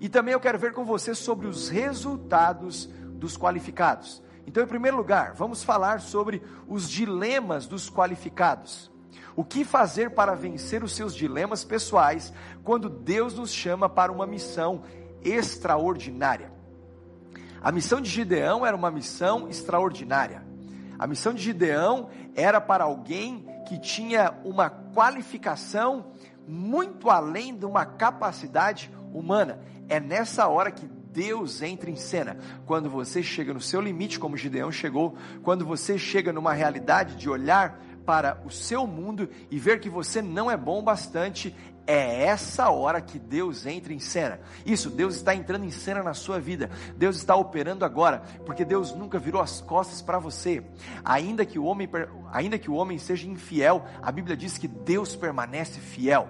E 0.03 0.09
também 0.09 0.33
eu 0.33 0.39
quero 0.41 0.59
ver 0.59 0.73
com 0.73 0.83
você 0.83 1.15
sobre 1.15 1.47
os 1.47 1.69
resultados 1.69 2.87
dos 3.13 3.37
qualificados. 3.37 4.21
Então, 4.45 4.61
em 4.61 4.67
primeiro 4.67 4.97
lugar, 4.97 5.31
vamos 5.33 5.63
falar 5.63 6.01
sobre 6.01 6.43
os 6.67 6.89
dilemas 6.89 7.67
dos 7.67 7.89
qualificados. 7.89 8.91
O 9.33 9.45
que 9.45 9.63
fazer 9.63 10.09
para 10.09 10.35
vencer 10.35 10.83
os 10.83 10.93
seus 10.93 11.15
dilemas 11.15 11.63
pessoais 11.63 12.33
quando 12.65 12.89
Deus 12.89 13.35
nos 13.35 13.53
chama 13.53 13.87
para 13.87 14.11
uma 14.11 14.27
missão 14.27 14.83
extraordinária? 15.23 16.51
A 17.61 17.71
missão 17.71 18.01
de 18.01 18.09
Gideão 18.09 18.65
era 18.65 18.75
uma 18.75 18.91
missão 18.91 19.47
extraordinária. 19.47 20.43
A 20.99 21.07
missão 21.07 21.33
de 21.33 21.41
Gideão 21.41 22.09
era 22.35 22.59
para 22.59 22.83
alguém 22.83 23.47
que 23.69 23.79
tinha 23.79 24.33
uma 24.43 24.69
qualificação 24.69 26.11
muito 26.45 27.09
além 27.09 27.55
de 27.55 27.65
uma 27.65 27.85
capacidade 27.85 28.91
humana. 29.13 29.59
É 29.93 29.99
nessa 29.99 30.47
hora 30.47 30.71
que 30.71 30.87
Deus 30.87 31.61
entra 31.61 31.87
em 31.87 31.95
cena. 31.95 32.35
Quando 32.65 32.89
você 32.89 33.21
chega 33.21 33.53
no 33.53 33.61
seu 33.61 33.79
limite, 33.79 34.17
como 34.17 34.35
Gideão 34.35 34.71
chegou, 34.71 35.15
quando 35.43 35.63
você 35.63 35.99
chega 35.99 36.33
numa 36.33 36.51
realidade 36.51 37.15
de 37.15 37.29
olhar 37.29 37.79
para 38.03 38.41
o 38.43 38.49
seu 38.49 38.87
mundo 38.87 39.29
e 39.51 39.59
ver 39.59 39.79
que 39.79 39.91
você 39.91 40.19
não 40.19 40.49
é 40.49 40.57
bom 40.57 40.83
bastante, 40.83 41.55
é 41.85 42.23
essa 42.23 42.71
hora 42.71 42.99
que 43.01 43.19
Deus 43.19 43.67
entra 43.67 43.93
em 43.93 43.99
cena. 43.99 44.39
Isso, 44.65 44.89
Deus 44.89 45.17
está 45.17 45.35
entrando 45.35 45.63
em 45.63 45.69
cena 45.69 46.01
na 46.01 46.15
sua 46.15 46.39
vida. 46.39 46.71
Deus 46.97 47.17
está 47.17 47.35
operando 47.35 47.85
agora, 47.85 48.23
porque 48.47 48.65
Deus 48.65 48.95
nunca 48.95 49.19
virou 49.19 49.43
as 49.43 49.61
costas 49.61 50.01
para 50.01 50.17
você. 50.17 50.63
Ainda 51.05 51.45
que 51.45 51.59
o 51.59 51.65
homem, 51.65 51.87
ainda 52.31 52.57
que 52.57 52.71
o 52.71 52.73
homem 52.73 52.97
seja 52.97 53.27
infiel, 53.27 53.85
a 54.01 54.11
Bíblia 54.11 54.35
diz 54.35 54.57
que 54.57 54.67
Deus 54.67 55.15
permanece 55.15 55.79
fiel 55.79 56.27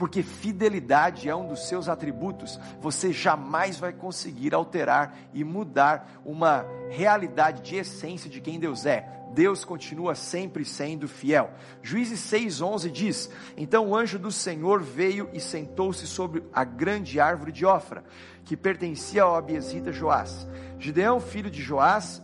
porque 0.00 0.22
fidelidade 0.22 1.28
é 1.28 1.36
um 1.36 1.46
dos 1.46 1.68
seus 1.68 1.86
atributos. 1.86 2.58
Você 2.80 3.12
jamais 3.12 3.78
vai 3.78 3.92
conseguir 3.92 4.54
alterar 4.54 5.14
e 5.34 5.44
mudar 5.44 6.22
uma 6.24 6.64
realidade 6.88 7.60
de 7.60 7.76
essência 7.76 8.30
de 8.30 8.40
quem 8.40 8.58
Deus 8.58 8.86
é. 8.86 9.06
Deus 9.34 9.62
continua 9.62 10.14
sempre 10.14 10.64
sendo 10.64 11.06
fiel. 11.06 11.50
Juízes 11.82 12.18
6:11 12.20 12.90
diz: 12.90 13.30
Então 13.58 13.90
o 13.90 13.94
anjo 13.94 14.18
do 14.18 14.32
Senhor 14.32 14.80
veio 14.80 15.28
e 15.34 15.38
sentou-se 15.38 16.06
sobre 16.06 16.42
a 16.50 16.64
grande 16.64 17.20
árvore 17.20 17.52
de 17.52 17.66
Ofra, 17.66 18.02
que 18.42 18.56
pertencia 18.56 19.24
ao 19.24 19.36
abiesita 19.36 19.92
Joás. 19.92 20.48
Gideão, 20.78 21.20
filho 21.20 21.50
de 21.50 21.60
Joás, 21.60 22.22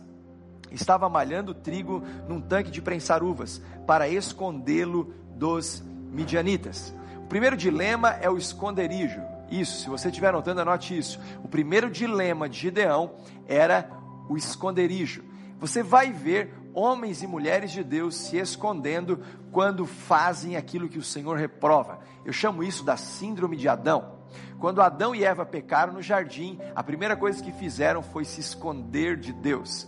estava 0.71 1.07
malhando 1.07 1.53
trigo 1.53 2.01
num 2.27 2.41
tanque 2.41 2.71
de 2.71 2.81
prensar 2.81 3.21
uvas, 3.21 3.61
para 3.85 4.09
escondê-lo 4.09 5.13
dos 5.35 5.83
midianitas. 6.11 6.96
O 7.27 7.29
primeiro 7.29 7.57
dilema 7.57 8.11
é 8.21 8.29
o 8.29 8.37
esconderijo. 8.37 9.21
Isso, 9.51 9.81
se 9.81 9.89
você 9.89 10.07
estiver 10.07 10.29
anotando, 10.29 10.61
anote 10.61 10.97
isso. 10.97 11.19
O 11.43 11.47
primeiro 11.49 11.91
dilema 11.91 12.47
de 12.47 12.57
Gideão 12.57 13.15
era 13.45 13.89
o 14.29 14.37
esconderijo. 14.37 15.25
Você 15.59 15.83
vai 15.83 16.09
ver 16.09 16.53
homens 16.73 17.21
e 17.21 17.27
mulheres 17.27 17.73
de 17.73 17.83
Deus 17.83 18.15
se 18.15 18.37
escondendo 18.37 19.19
quando 19.51 19.85
fazem 19.85 20.55
aquilo 20.55 20.87
que 20.87 20.97
o 20.97 21.03
Senhor 21.03 21.37
reprova. 21.37 21.99
Eu 22.23 22.31
chamo 22.31 22.63
isso 22.63 22.85
da 22.85 22.95
síndrome 22.95 23.57
de 23.57 23.67
Adão. 23.67 24.19
Quando 24.57 24.81
Adão 24.81 25.13
e 25.13 25.25
Eva 25.25 25.45
pecaram 25.45 25.91
no 25.91 26.01
jardim, 26.01 26.57
a 26.73 26.81
primeira 26.81 27.17
coisa 27.17 27.43
que 27.43 27.51
fizeram 27.51 28.01
foi 28.01 28.23
se 28.23 28.39
esconder 28.39 29.17
de 29.17 29.33
Deus. 29.33 29.85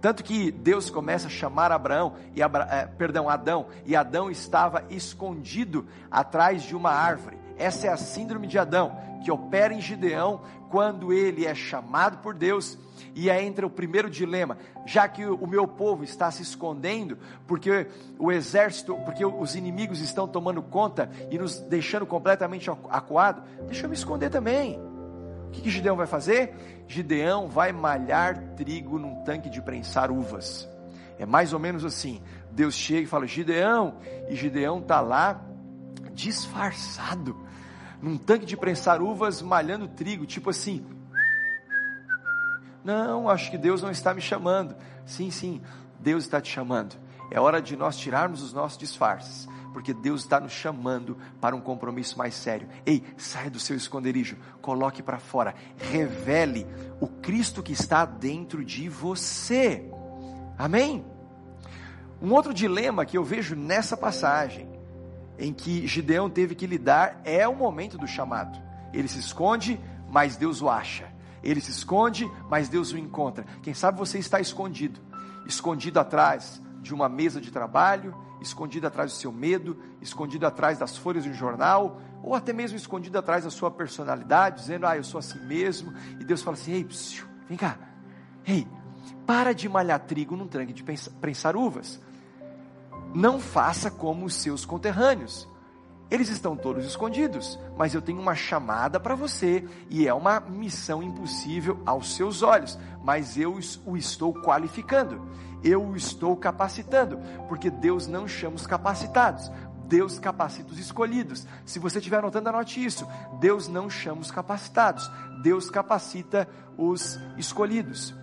Tanto 0.00 0.22
que 0.22 0.50
Deus 0.50 0.90
começa 0.90 1.26
a 1.26 1.30
chamar 1.30 1.72
Abraão 1.72 2.14
e 2.34 2.42
Abra, 2.42 2.68
eh, 2.70 2.86
perdão, 2.86 3.28
Adão, 3.28 3.66
e 3.84 3.96
Adão 3.96 4.30
estava 4.30 4.84
escondido 4.90 5.86
atrás 6.10 6.62
de 6.62 6.76
uma 6.76 6.90
árvore. 6.90 7.36
Essa 7.56 7.88
é 7.88 7.90
a 7.90 7.96
síndrome 7.96 8.46
de 8.46 8.58
Adão, 8.58 8.96
que 9.24 9.30
opera 9.30 9.74
em 9.74 9.80
Gideão 9.80 10.40
quando 10.70 11.12
ele 11.12 11.44
é 11.44 11.54
chamado 11.54 12.18
por 12.18 12.34
Deus 12.34 12.78
e 13.14 13.30
aí 13.30 13.44
entra 13.44 13.66
o 13.66 13.70
primeiro 13.70 14.08
dilema, 14.08 14.56
já 14.86 15.08
que 15.08 15.24
o 15.24 15.46
meu 15.46 15.66
povo 15.66 16.04
está 16.04 16.30
se 16.30 16.42
escondendo, 16.42 17.18
porque 17.46 17.86
o 18.18 18.30
exército, 18.30 18.94
porque 19.04 19.24
os 19.24 19.54
inimigos 19.54 20.00
estão 20.00 20.28
tomando 20.28 20.62
conta 20.62 21.10
e 21.30 21.38
nos 21.38 21.58
deixando 21.58 22.06
completamente 22.06 22.70
acuado, 22.70 23.42
deixa 23.66 23.86
eu 23.86 23.88
me 23.88 23.96
esconder 23.96 24.30
também. 24.30 24.87
O 25.48 25.50
que, 25.50 25.62
que 25.62 25.70
Gideão 25.70 25.96
vai 25.96 26.06
fazer? 26.06 26.54
Gideão 26.86 27.48
vai 27.48 27.72
malhar 27.72 28.38
trigo 28.56 28.98
num 28.98 29.22
tanque 29.24 29.50
de 29.50 29.60
prensar 29.60 30.10
uvas. 30.10 30.68
É 31.18 31.26
mais 31.26 31.52
ou 31.52 31.58
menos 31.58 31.84
assim. 31.84 32.22
Deus 32.52 32.74
chega 32.74 33.02
e 33.02 33.06
fala, 33.06 33.26
Gideão, 33.26 33.96
e 34.28 34.36
Gideão 34.36 34.78
está 34.78 35.00
lá 35.00 35.42
disfarçado, 36.12 37.36
num 38.02 38.18
tanque 38.18 38.44
de 38.44 38.56
prensar 38.56 39.00
uvas, 39.00 39.40
malhando 39.40 39.88
trigo, 39.88 40.26
tipo 40.26 40.50
assim. 40.50 40.84
Não, 42.84 43.28
acho 43.28 43.50
que 43.50 43.58
Deus 43.58 43.82
não 43.82 43.90
está 43.90 44.12
me 44.12 44.20
chamando. 44.20 44.74
Sim, 45.06 45.30
sim, 45.30 45.60
Deus 46.00 46.24
está 46.24 46.40
te 46.40 46.50
chamando. 46.50 46.96
É 47.30 47.40
hora 47.40 47.60
de 47.60 47.76
nós 47.76 47.96
tirarmos 47.96 48.42
os 48.42 48.52
nossos 48.52 48.78
disfarces 48.78 49.48
porque 49.72 49.94
Deus 49.94 50.22
está 50.22 50.40
nos 50.40 50.50
chamando 50.50 51.16
para 51.40 51.54
um 51.54 51.60
compromisso 51.60 52.18
mais 52.18 52.34
sério. 52.34 52.68
Ei, 52.84 53.04
saia 53.16 53.48
do 53.48 53.60
seu 53.60 53.76
esconderijo, 53.76 54.36
coloque 54.60 55.02
para 55.02 55.18
fora, 55.18 55.54
revele 55.76 56.66
o 57.00 57.06
Cristo 57.06 57.62
que 57.62 57.72
está 57.72 58.04
dentro 58.04 58.64
de 58.64 58.88
você. 58.88 59.88
Amém? 60.58 61.04
Um 62.20 62.32
outro 62.32 62.52
dilema 62.52 63.06
que 63.06 63.16
eu 63.16 63.22
vejo 63.22 63.54
nessa 63.54 63.96
passagem, 63.96 64.68
em 65.38 65.52
que 65.52 65.86
Gideão 65.86 66.28
teve 66.28 66.56
que 66.56 66.66
lidar, 66.66 67.20
é 67.24 67.46
o 67.46 67.54
momento 67.54 67.96
do 67.96 68.08
chamado. 68.08 68.60
Ele 68.92 69.06
se 69.06 69.20
esconde, 69.20 69.78
mas 70.10 70.36
Deus 70.36 70.60
o 70.60 70.68
acha. 70.68 71.06
Ele 71.40 71.60
se 71.60 71.70
esconde, 71.70 72.28
mas 72.50 72.68
Deus 72.68 72.90
o 72.90 72.98
encontra. 72.98 73.44
Quem 73.62 73.74
sabe 73.74 73.96
você 73.96 74.18
está 74.18 74.40
escondido 74.40 75.00
escondido 75.48 75.98
atrás 75.98 76.60
de 76.80 76.94
uma 76.94 77.08
mesa 77.08 77.40
de 77.40 77.50
trabalho, 77.50 78.14
escondido 78.40 78.86
atrás 78.86 79.12
do 79.12 79.16
seu 79.16 79.32
medo, 79.32 79.76
escondido 80.00 80.46
atrás 80.46 80.78
das 80.78 80.96
folhas 80.96 81.24
de 81.24 81.30
um 81.30 81.34
jornal, 81.34 82.00
ou 82.22 82.34
até 82.34 82.52
mesmo 82.52 82.76
escondido 82.76 83.18
atrás 83.18 83.44
da 83.44 83.50
sua 83.50 83.70
personalidade, 83.70 84.60
dizendo, 84.60 84.86
ah, 84.86 84.96
eu 84.96 85.04
sou 85.04 85.18
assim 85.18 85.40
mesmo, 85.46 85.92
e 86.20 86.24
Deus 86.24 86.42
fala 86.42 86.56
assim, 86.56 86.72
ei, 86.72 86.84
psiu, 86.84 87.26
vem 87.48 87.56
cá, 87.56 87.78
ei, 88.46 88.66
para 89.26 89.52
de 89.52 89.68
malhar 89.68 90.00
trigo 90.00 90.36
num 90.36 90.46
tanque 90.46 90.72
de 90.72 90.82
prensar 91.20 91.56
uvas, 91.56 92.00
não 93.14 93.40
faça 93.40 93.90
como 93.90 94.26
os 94.26 94.34
seus 94.34 94.64
conterrâneos, 94.64 95.48
eles 96.10 96.28
estão 96.30 96.56
todos 96.56 96.84
escondidos, 96.84 97.58
mas 97.76 97.94
eu 97.94 98.00
tenho 98.00 98.20
uma 98.20 98.34
chamada 98.34 98.98
para 98.98 99.14
você 99.14 99.64
e 99.90 100.08
é 100.08 100.14
uma 100.14 100.40
missão 100.40 101.02
impossível 101.02 101.82
aos 101.84 102.14
seus 102.14 102.42
olhos, 102.42 102.78
mas 103.02 103.36
eu 103.36 103.58
o 103.84 103.96
estou 103.96 104.32
qualificando, 104.32 105.20
eu 105.62 105.82
o 105.82 105.96
estou 105.96 106.36
capacitando, 106.36 107.18
porque 107.46 107.70
Deus 107.70 108.06
não 108.06 108.26
chama 108.26 108.56
os 108.56 108.66
capacitados, 108.66 109.50
Deus 109.88 110.18
capacita 110.18 110.70
os 110.70 110.78
escolhidos. 110.78 111.46
Se 111.64 111.78
você 111.78 111.98
estiver 111.98 112.18
anotando, 112.18 112.50
anote 112.50 112.84
isso. 112.84 113.08
Deus 113.40 113.68
não 113.68 113.88
chama 113.88 114.20
os 114.20 114.30
capacitados, 114.30 115.10
Deus 115.42 115.70
capacita 115.70 116.46
os 116.76 117.18
escolhidos. 117.38 118.14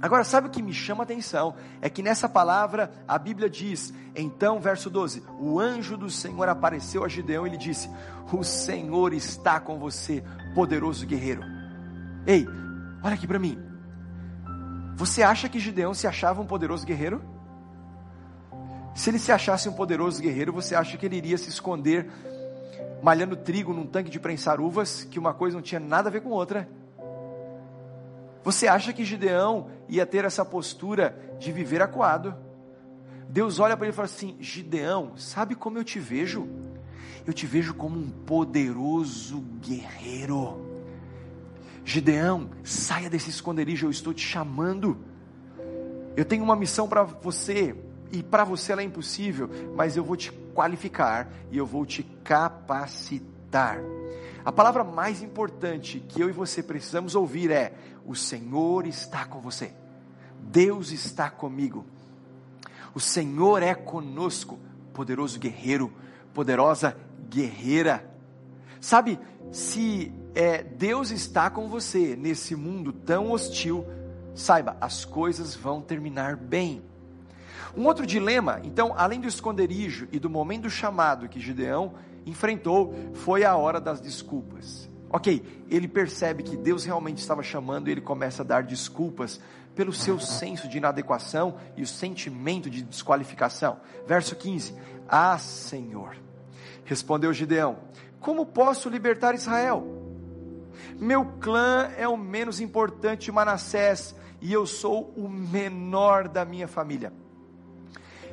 Agora, 0.00 0.22
sabe 0.22 0.46
o 0.46 0.50
que 0.50 0.62
me 0.62 0.72
chama 0.72 1.02
a 1.02 1.04
atenção? 1.04 1.54
É 1.80 1.90
que 1.90 2.02
nessa 2.02 2.28
palavra 2.28 2.90
a 3.06 3.18
Bíblia 3.18 3.50
diz, 3.50 3.92
então, 4.14 4.60
verso 4.60 4.88
12: 4.88 5.24
O 5.40 5.58
anjo 5.58 5.96
do 5.96 6.08
Senhor 6.08 6.48
apareceu 6.48 7.04
a 7.04 7.08
Gideão 7.08 7.46
e 7.46 7.50
lhe 7.50 7.56
disse: 7.56 7.90
O 8.32 8.44
Senhor 8.44 9.12
está 9.12 9.58
com 9.58 9.78
você, 9.78 10.22
poderoso 10.54 11.06
guerreiro. 11.06 11.42
Ei, 12.26 12.46
olha 13.02 13.14
aqui 13.14 13.26
para 13.26 13.38
mim. 13.38 13.58
Você 14.94 15.22
acha 15.22 15.48
que 15.48 15.58
Gideão 15.58 15.94
se 15.94 16.06
achava 16.06 16.40
um 16.40 16.46
poderoso 16.46 16.86
guerreiro? 16.86 17.22
Se 18.94 19.10
ele 19.10 19.18
se 19.18 19.30
achasse 19.30 19.68
um 19.68 19.72
poderoso 19.72 20.20
guerreiro, 20.20 20.52
você 20.52 20.74
acha 20.74 20.96
que 20.96 21.06
ele 21.06 21.16
iria 21.16 21.38
se 21.38 21.48
esconder 21.48 22.10
malhando 23.02 23.36
trigo 23.36 23.72
num 23.72 23.86
tanque 23.86 24.10
de 24.10 24.18
prensar 24.18 24.60
uvas, 24.60 25.04
que 25.04 25.18
uma 25.18 25.32
coisa 25.32 25.56
não 25.56 25.62
tinha 25.62 25.80
nada 25.80 26.08
a 26.08 26.12
ver 26.12 26.20
com 26.20 26.30
outra? 26.30 26.68
Você 28.44 28.66
acha 28.66 28.92
que 28.92 29.04
Gideão 29.04 29.70
ia 29.88 30.06
ter 30.06 30.24
essa 30.24 30.44
postura 30.44 31.36
de 31.38 31.52
viver 31.52 31.82
acuado? 31.82 32.34
Deus 33.28 33.58
olha 33.58 33.76
para 33.76 33.86
ele 33.86 33.92
e 33.92 33.96
fala 33.96 34.06
assim: 34.06 34.36
Gideão, 34.40 35.16
sabe 35.16 35.54
como 35.54 35.78
eu 35.78 35.84
te 35.84 35.98
vejo? 35.98 36.48
Eu 37.26 37.32
te 37.32 37.46
vejo 37.46 37.74
como 37.74 37.98
um 37.98 38.08
poderoso 38.08 39.40
guerreiro. 39.60 40.66
Gideão, 41.84 42.50
saia 42.64 43.10
desse 43.10 43.30
esconderijo, 43.30 43.86
eu 43.86 43.90
estou 43.90 44.14
te 44.14 44.26
chamando. 44.26 44.98
Eu 46.16 46.24
tenho 46.24 46.42
uma 46.42 46.56
missão 46.56 46.88
para 46.88 47.02
você, 47.02 47.76
e 48.10 48.22
para 48.22 48.44
você 48.44 48.72
ela 48.72 48.82
é 48.82 48.84
impossível, 48.84 49.50
mas 49.76 49.96
eu 49.96 50.04
vou 50.04 50.16
te 50.16 50.32
qualificar 50.54 51.30
e 51.50 51.58
eu 51.58 51.66
vou 51.66 51.84
te 51.84 52.02
capacitar. 52.02 53.78
A 54.48 54.52
palavra 54.52 54.82
mais 54.82 55.20
importante 55.20 56.00
que 56.00 56.22
eu 56.22 56.30
e 56.30 56.32
você 56.32 56.62
precisamos 56.62 57.14
ouvir 57.14 57.50
é: 57.50 57.74
o 58.06 58.14
Senhor 58.14 58.86
está 58.86 59.26
com 59.26 59.40
você. 59.40 59.74
Deus 60.40 60.90
está 60.90 61.28
comigo. 61.28 61.84
O 62.94 62.98
Senhor 62.98 63.62
é 63.62 63.74
conosco, 63.74 64.58
poderoso 64.94 65.38
guerreiro, 65.38 65.92
poderosa 66.32 66.96
guerreira. 67.28 68.10
Sabe, 68.80 69.20
se 69.52 70.10
é, 70.34 70.62
Deus 70.62 71.10
está 71.10 71.50
com 71.50 71.68
você 71.68 72.16
nesse 72.16 72.56
mundo 72.56 72.90
tão 72.90 73.30
hostil, 73.30 73.84
saiba, 74.34 74.78
as 74.80 75.04
coisas 75.04 75.54
vão 75.54 75.82
terminar 75.82 76.36
bem. 76.36 76.82
Um 77.76 77.84
outro 77.84 78.06
dilema, 78.06 78.62
então, 78.64 78.94
além 78.96 79.20
do 79.20 79.28
esconderijo 79.28 80.08
e 80.10 80.18
do 80.18 80.30
momento 80.30 80.62
do 80.62 80.70
chamado 80.70 81.28
que 81.28 81.38
Gideão 81.38 81.92
enfrentou, 82.28 82.94
foi 83.14 83.44
a 83.44 83.56
hora 83.56 83.80
das 83.80 84.00
desculpas. 84.00 84.88
Ok, 85.10 85.64
ele 85.70 85.88
percebe 85.88 86.42
que 86.42 86.56
Deus 86.56 86.84
realmente 86.84 87.18
estava 87.18 87.42
chamando 87.42 87.88
e 87.88 87.92
ele 87.92 88.00
começa 88.00 88.42
a 88.42 88.44
dar 88.44 88.62
desculpas 88.62 89.40
pelo 89.74 89.92
seu 89.92 90.18
senso 90.20 90.68
de 90.68 90.76
inadequação 90.76 91.56
e 91.76 91.82
o 91.82 91.86
sentimento 91.86 92.68
de 92.68 92.82
desqualificação. 92.82 93.78
Verso 94.06 94.36
15: 94.36 94.74
Ah, 95.08 95.38
Senhor, 95.38 96.16
respondeu 96.84 97.32
Gideão: 97.32 97.78
Como 98.20 98.44
posso 98.44 98.88
libertar 98.88 99.34
Israel? 99.34 99.86
Meu 100.98 101.24
clã 101.40 101.90
é 101.96 102.06
o 102.06 102.16
menos 102.16 102.60
importante 102.60 103.26
de 103.26 103.32
Manassés 103.32 104.14
e 104.40 104.52
eu 104.52 104.66
sou 104.66 105.12
o 105.16 105.28
menor 105.28 106.28
da 106.28 106.44
minha 106.44 106.68
família. 106.68 107.12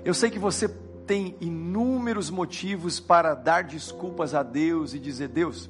Eu 0.04 0.14
sei 0.14 0.30
que 0.30 0.40
você 0.40 0.68
tem 1.06 1.36
inúmeros 1.40 2.30
motivos 2.30 3.00
para 3.00 3.34
dar 3.34 3.64
desculpas 3.64 4.34
a 4.34 4.44
Deus 4.44 4.94
e 4.94 5.00
dizer: 5.00 5.28
Deus, 5.28 5.70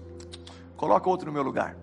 coloca 0.75 1.09
outro 1.09 1.27
no 1.27 1.33
meu 1.33 1.43
lugar. 1.43 1.77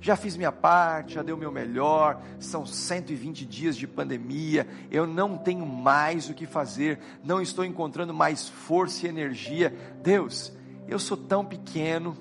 Já 0.00 0.14
fiz 0.14 0.36
minha 0.36 0.52
parte, 0.52 1.14
já 1.14 1.22
dei 1.22 1.34
o 1.34 1.38
meu 1.38 1.50
melhor, 1.50 2.22
são 2.38 2.64
120 2.64 3.44
dias 3.44 3.76
de 3.76 3.86
pandemia, 3.86 4.66
eu 4.92 5.08
não 5.08 5.36
tenho 5.36 5.66
mais 5.66 6.30
o 6.30 6.34
que 6.34 6.46
fazer, 6.46 7.00
não 7.24 7.42
estou 7.42 7.64
encontrando 7.64 8.14
mais 8.14 8.48
força 8.48 9.06
e 9.06 9.08
energia. 9.08 9.76
Deus, 10.00 10.52
eu 10.86 11.00
sou 11.00 11.16
tão 11.16 11.44
pequeno, 11.44 12.16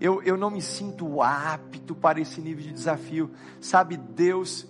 eu, 0.00 0.20
eu 0.22 0.36
não 0.36 0.50
me 0.50 0.60
sinto 0.60 1.22
apto 1.22 1.94
para 1.94 2.20
esse 2.20 2.40
nível 2.40 2.64
de 2.64 2.72
desafio. 2.72 3.30
Sabe, 3.60 3.96
Deus, 3.96 4.66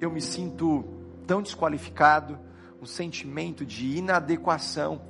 eu 0.00 0.12
me 0.12 0.20
sinto 0.20 0.84
tão 1.26 1.42
desqualificado, 1.42 2.38
um 2.84 2.86
sentimento 2.86 3.64
de 3.64 3.96
inadequação 3.96 5.00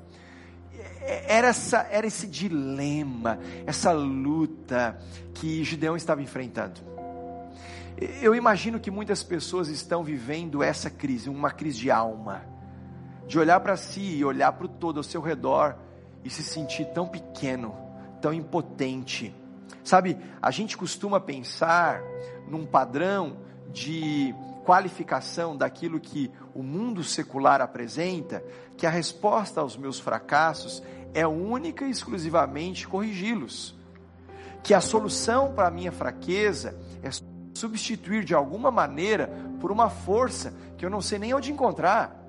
era, 1.26 1.48
essa, 1.48 1.88
era 1.90 2.06
esse 2.06 2.24
dilema, 2.24 3.40
essa 3.66 3.90
luta 3.90 4.96
que 5.34 5.64
Gideão 5.64 5.96
estava 5.96 6.22
enfrentando. 6.22 6.80
Eu 8.22 8.32
imagino 8.32 8.78
que 8.78 8.92
muitas 8.92 9.24
pessoas 9.24 9.66
estão 9.68 10.04
vivendo 10.04 10.62
essa 10.62 10.88
crise, 10.88 11.28
uma 11.28 11.50
crise 11.50 11.80
de 11.80 11.90
alma, 11.90 12.42
de 13.26 13.40
olhar 13.40 13.58
para 13.58 13.76
si 13.76 14.18
e 14.18 14.24
olhar 14.24 14.52
para 14.52 14.66
o 14.66 14.68
todo 14.68 14.98
ao 14.98 15.02
seu 15.02 15.20
redor 15.20 15.76
e 16.24 16.30
se 16.30 16.44
sentir 16.44 16.86
tão 16.94 17.08
pequeno, 17.08 17.74
tão 18.20 18.32
impotente. 18.32 19.34
Sabe, 19.82 20.16
a 20.40 20.50
gente 20.52 20.76
costuma 20.76 21.18
pensar 21.18 22.00
num 22.48 22.64
padrão 22.64 23.36
de 23.72 24.32
qualificação 24.64 25.56
daquilo 25.56 26.00
que 26.00 26.30
o 26.54 26.62
mundo 26.62 27.04
secular 27.04 27.60
apresenta, 27.60 28.42
que 28.76 28.86
a 28.86 28.90
resposta 28.90 29.60
aos 29.60 29.76
meus 29.76 30.00
fracassos 30.00 30.82
é 31.12 31.26
única 31.26 31.84
e 31.84 31.90
exclusivamente 31.90 32.88
corrigi-los. 32.88 33.74
Que 34.62 34.72
a 34.72 34.80
solução 34.80 35.52
para 35.52 35.68
a 35.68 35.70
minha 35.70 35.92
fraqueza 35.92 36.74
é 37.02 37.10
substituir 37.54 38.24
de 38.24 38.34
alguma 38.34 38.70
maneira 38.70 39.30
por 39.60 39.70
uma 39.70 39.90
força 39.90 40.54
que 40.78 40.84
eu 40.84 40.90
não 40.90 41.00
sei 41.00 41.18
nem 41.18 41.34
onde 41.34 41.52
encontrar. 41.52 42.20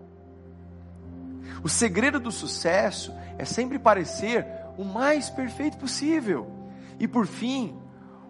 O 1.63 1.69
segredo 1.69 2.19
do 2.19 2.31
sucesso 2.31 3.13
é 3.37 3.45
sempre 3.45 3.79
parecer 3.79 4.45
o 4.77 4.83
mais 4.83 5.29
perfeito 5.29 5.77
possível 5.77 6.51
e, 6.99 7.07
por 7.07 7.25
fim, 7.25 7.75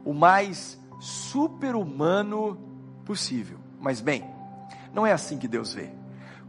o 0.05 0.13
mais 0.13 0.79
super-humano 0.99 2.57
possível. 3.03 3.64
Mas 3.85 4.01
bem, 4.01 4.25
não 4.91 5.05
é 5.05 5.11
assim 5.11 5.37
que 5.37 5.47
Deus 5.47 5.75
vê. 5.75 5.91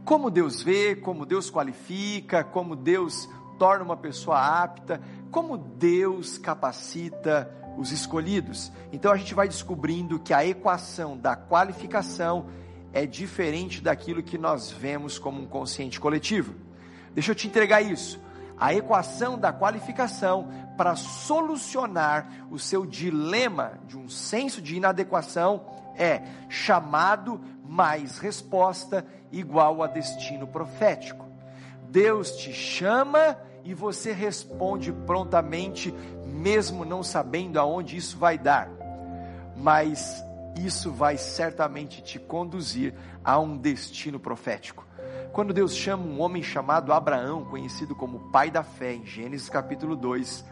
Como 0.03 0.31
Deus 0.31 0.63
vê, 0.63 0.95
como 0.95 1.23
Deus 1.23 1.51
qualifica, 1.51 2.43
como 2.43 2.75
Deus 2.75 3.29
torna 3.59 3.85
uma 3.85 3.95
pessoa 3.95 4.39
apta, 4.39 4.99
como 5.29 5.55
Deus 5.55 6.39
capacita 6.39 7.47
os 7.77 7.91
escolhidos. 7.91 8.71
Então 8.91 9.11
a 9.11 9.17
gente 9.17 9.35
vai 9.35 9.47
descobrindo 9.47 10.17
que 10.19 10.33
a 10.33 10.43
equação 10.43 11.15
da 11.15 11.35
qualificação 11.35 12.47
é 12.91 13.05
diferente 13.05 13.83
daquilo 13.83 14.23
que 14.23 14.35
nós 14.35 14.71
vemos 14.71 15.19
como 15.19 15.39
um 15.39 15.45
consciente 15.45 15.99
coletivo. 15.99 16.55
Deixa 17.13 17.33
eu 17.33 17.35
te 17.35 17.45
entregar 17.45 17.83
isso. 17.83 18.19
A 18.59 18.73
equação 18.73 19.37
da 19.37 19.53
qualificação 19.53 20.49
para 20.75 20.95
solucionar 20.95 22.47
o 22.49 22.57
seu 22.57 22.83
dilema 22.83 23.73
de 23.85 23.95
um 23.95 24.09
senso 24.09 24.59
de 24.59 24.75
inadequação 24.75 25.77
é 25.97 26.21
chamado 26.47 27.41
mais 27.63 28.17
resposta 28.17 29.05
igual 29.31 29.83
a 29.83 29.87
destino 29.87 30.47
profético. 30.47 31.25
Deus 31.89 32.31
te 32.37 32.53
chama 32.53 33.37
e 33.63 33.73
você 33.73 34.13
responde 34.13 34.93
prontamente, 34.93 35.93
mesmo 36.25 36.85
não 36.85 37.03
sabendo 37.03 37.59
aonde 37.59 37.97
isso 37.97 38.17
vai 38.17 38.37
dar. 38.37 38.69
Mas 39.55 40.23
isso 40.55 40.91
vai 40.91 41.17
certamente 41.17 42.01
te 42.01 42.19
conduzir 42.19 42.93
a 43.23 43.39
um 43.39 43.57
destino 43.57 44.19
profético. 44.19 44.85
quando 45.33 45.53
Deus 45.53 45.75
chama 45.75 46.03
um 46.03 46.19
homem 46.19 46.41
chamado 46.41 46.91
Abraão, 46.91 47.45
conhecido 47.45 47.95
como 47.95 48.31
pai 48.31 48.49
da 48.49 48.63
fé, 48.63 48.93
em 48.93 49.05
Gênesis 49.05 49.49
capítulo 49.49 49.95
2, 49.95 50.43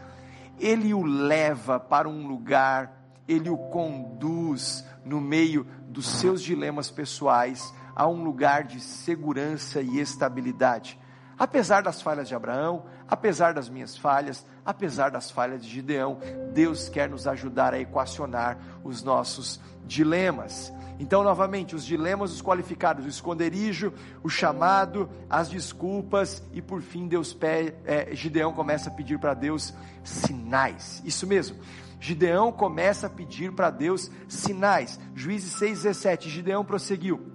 ele 0.60 0.94
o 0.94 1.02
leva 1.02 1.80
para 1.80 2.08
um 2.08 2.26
lugar, 2.26 3.05
ele 3.28 3.50
o 3.50 3.56
conduz 3.56 4.84
no 5.04 5.20
meio 5.20 5.66
dos 5.88 6.06
seus 6.06 6.42
dilemas 6.42 6.90
pessoais 6.90 7.72
a 7.94 8.06
um 8.06 8.22
lugar 8.22 8.64
de 8.64 8.80
segurança 8.80 9.80
e 9.80 9.98
estabilidade. 9.98 10.98
Apesar 11.38 11.82
das 11.82 12.00
falhas 12.00 12.28
de 12.28 12.34
Abraão, 12.34 12.86
apesar 13.06 13.52
das 13.52 13.68
minhas 13.68 13.96
falhas, 13.96 14.44
apesar 14.64 15.10
das 15.10 15.30
falhas 15.30 15.62
de 15.62 15.70
Gideão, 15.70 16.18
Deus 16.52 16.88
quer 16.88 17.10
nos 17.10 17.26
ajudar 17.26 17.74
a 17.74 17.78
equacionar 17.78 18.58
os 18.82 19.02
nossos 19.02 19.60
dilemas. 19.84 20.72
Então, 20.98 21.22
novamente, 21.22 21.76
os 21.76 21.84
dilemas 21.84 22.32
os 22.32 22.40
qualificados, 22.40 23.04
o 23.04 23.08
esconderijo, 23.08 23.92
o 24.22 24.30
chamado, 24.30 25.10
as 25.28 25.50
desculpas 25.50 26.42
e 26.52 26.62
por 26.62 26.80
fim 26.80 27.06
Deus 27.06 27.34
pede, 27.34 27.74
é, 27.84 28.14
Gideão 28.14 28.54
começa 28.54 28.88
a 28.88 28.92
pedir 28.92 29.18
para 29.18 29.34
Deus 29.34 29.74
sinais. 30.02 31.02
Isso 31.04 31.26
mesmo. 31.26 31.58
Gideão 32.06 32.52
começa 32.52 33.08
a 33.08 33.10
pedir 33.10 33.50
para 33.50 33.68
Deus 33.68 34.12
sinais. 34.28 34.96
Juízes 35.12 35.54
6,17, 35.60 36.28
Gideão 36.28 36.64
prosseguiu. 36.64 37.32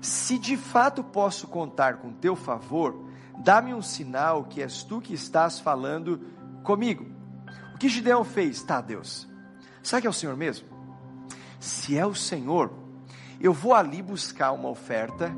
Se 0.00 0.38
de 0.38 0.56
fato 0.56 1.02
posso 1.02 1.48
contar 1.48 1.96
com 1.96 2.12
teu 2.12 2.36
favor, 2.36 3.08
dá-me 3.42 3.74
um 3.74 3.82
sinal 3.82 4.44
que 4.44 4.62
és 4.62 4.84
tu 4.84 5.00
que 5.00 5.12
estás 5.12 5.58
falando 5.58 6.20
comigo. 6.62 7.10
O 7.74 7.78
que 7.78 7.88
Gideão 7.88 8.22
fez? 8.22 8.62
Tá, 8.62 8.80
Deus. 8.80 9.28
Será 9.82 10.00
que 10.00 10.06
é 10.06 10.10
o 10.10 10.12
Senhor 10.12 10.36
mesmo? 10.36 10.68
Se 11.58 11.98
é 11.98 12.06
o 12.06 12.14
Senhor, 12.14 12.72
eu 13.40 13.52
vou 13.52 13.74
ali 13.74 14.00
buscar 14.00 14.52
uma 14.52 14.68
oferta 14.68 15.34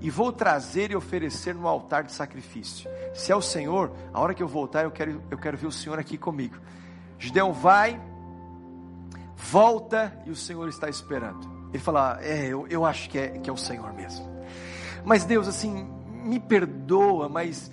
e 0.00 0.08
vou 0.08 0.32
trazer 0.32 0.92
e 0.92 0.96
oferecer 0.96 1.54
no 1.54 1.68
altar 1.68 2.04
de 2.04 2.12
sacrifício. 2.12 2.90
Se 3.12 3.30
é 3.30 3.36
o 3.36 3.42
Senhor, 3.42 3.92
a 4.14 4.18
hora 4.18 4.32
que 4.32 4.42
eu 4.42 4.48
voltar, 4.48 4.84
eu 4.84 4.90
quero, 4.90 5.22
eu 5.30 5.36
quero 5.36 5.58
ver 5.58 5.66
o 5.66 5.72
Senhor 5.72 5.98
aqui 5.98 6.16
comigo. 6.16 6.56
Gideão 7.22 7.52
vai, 7.52 8.00
volta 9.36 10.12
e 10.26 10.30
o 10.30 10.36
Senhor 10.36 10.68
está 10.68 10.88
esperando. 10.88 11.48
Ele 11.72 11.82
fala: 11.82 12.18
É, 12.20 12.46
eu, 12.46 12.66
eu 12.68 12.84
acho 12.84 13.08
que 13.08 13.18
é, 13.18 13.28
que 13.38 13.48
é 13.48 13.52
o 13.52 13.56
Senhor 13.56 13.92
mesmo. 13.92 14.26
Mas 15.04 15.24
Deus, 15.24 15.46
assim, 15.46 15.88
me 16.24 16.40
perdoa, 16.40 17.28
mas 17.28 17.70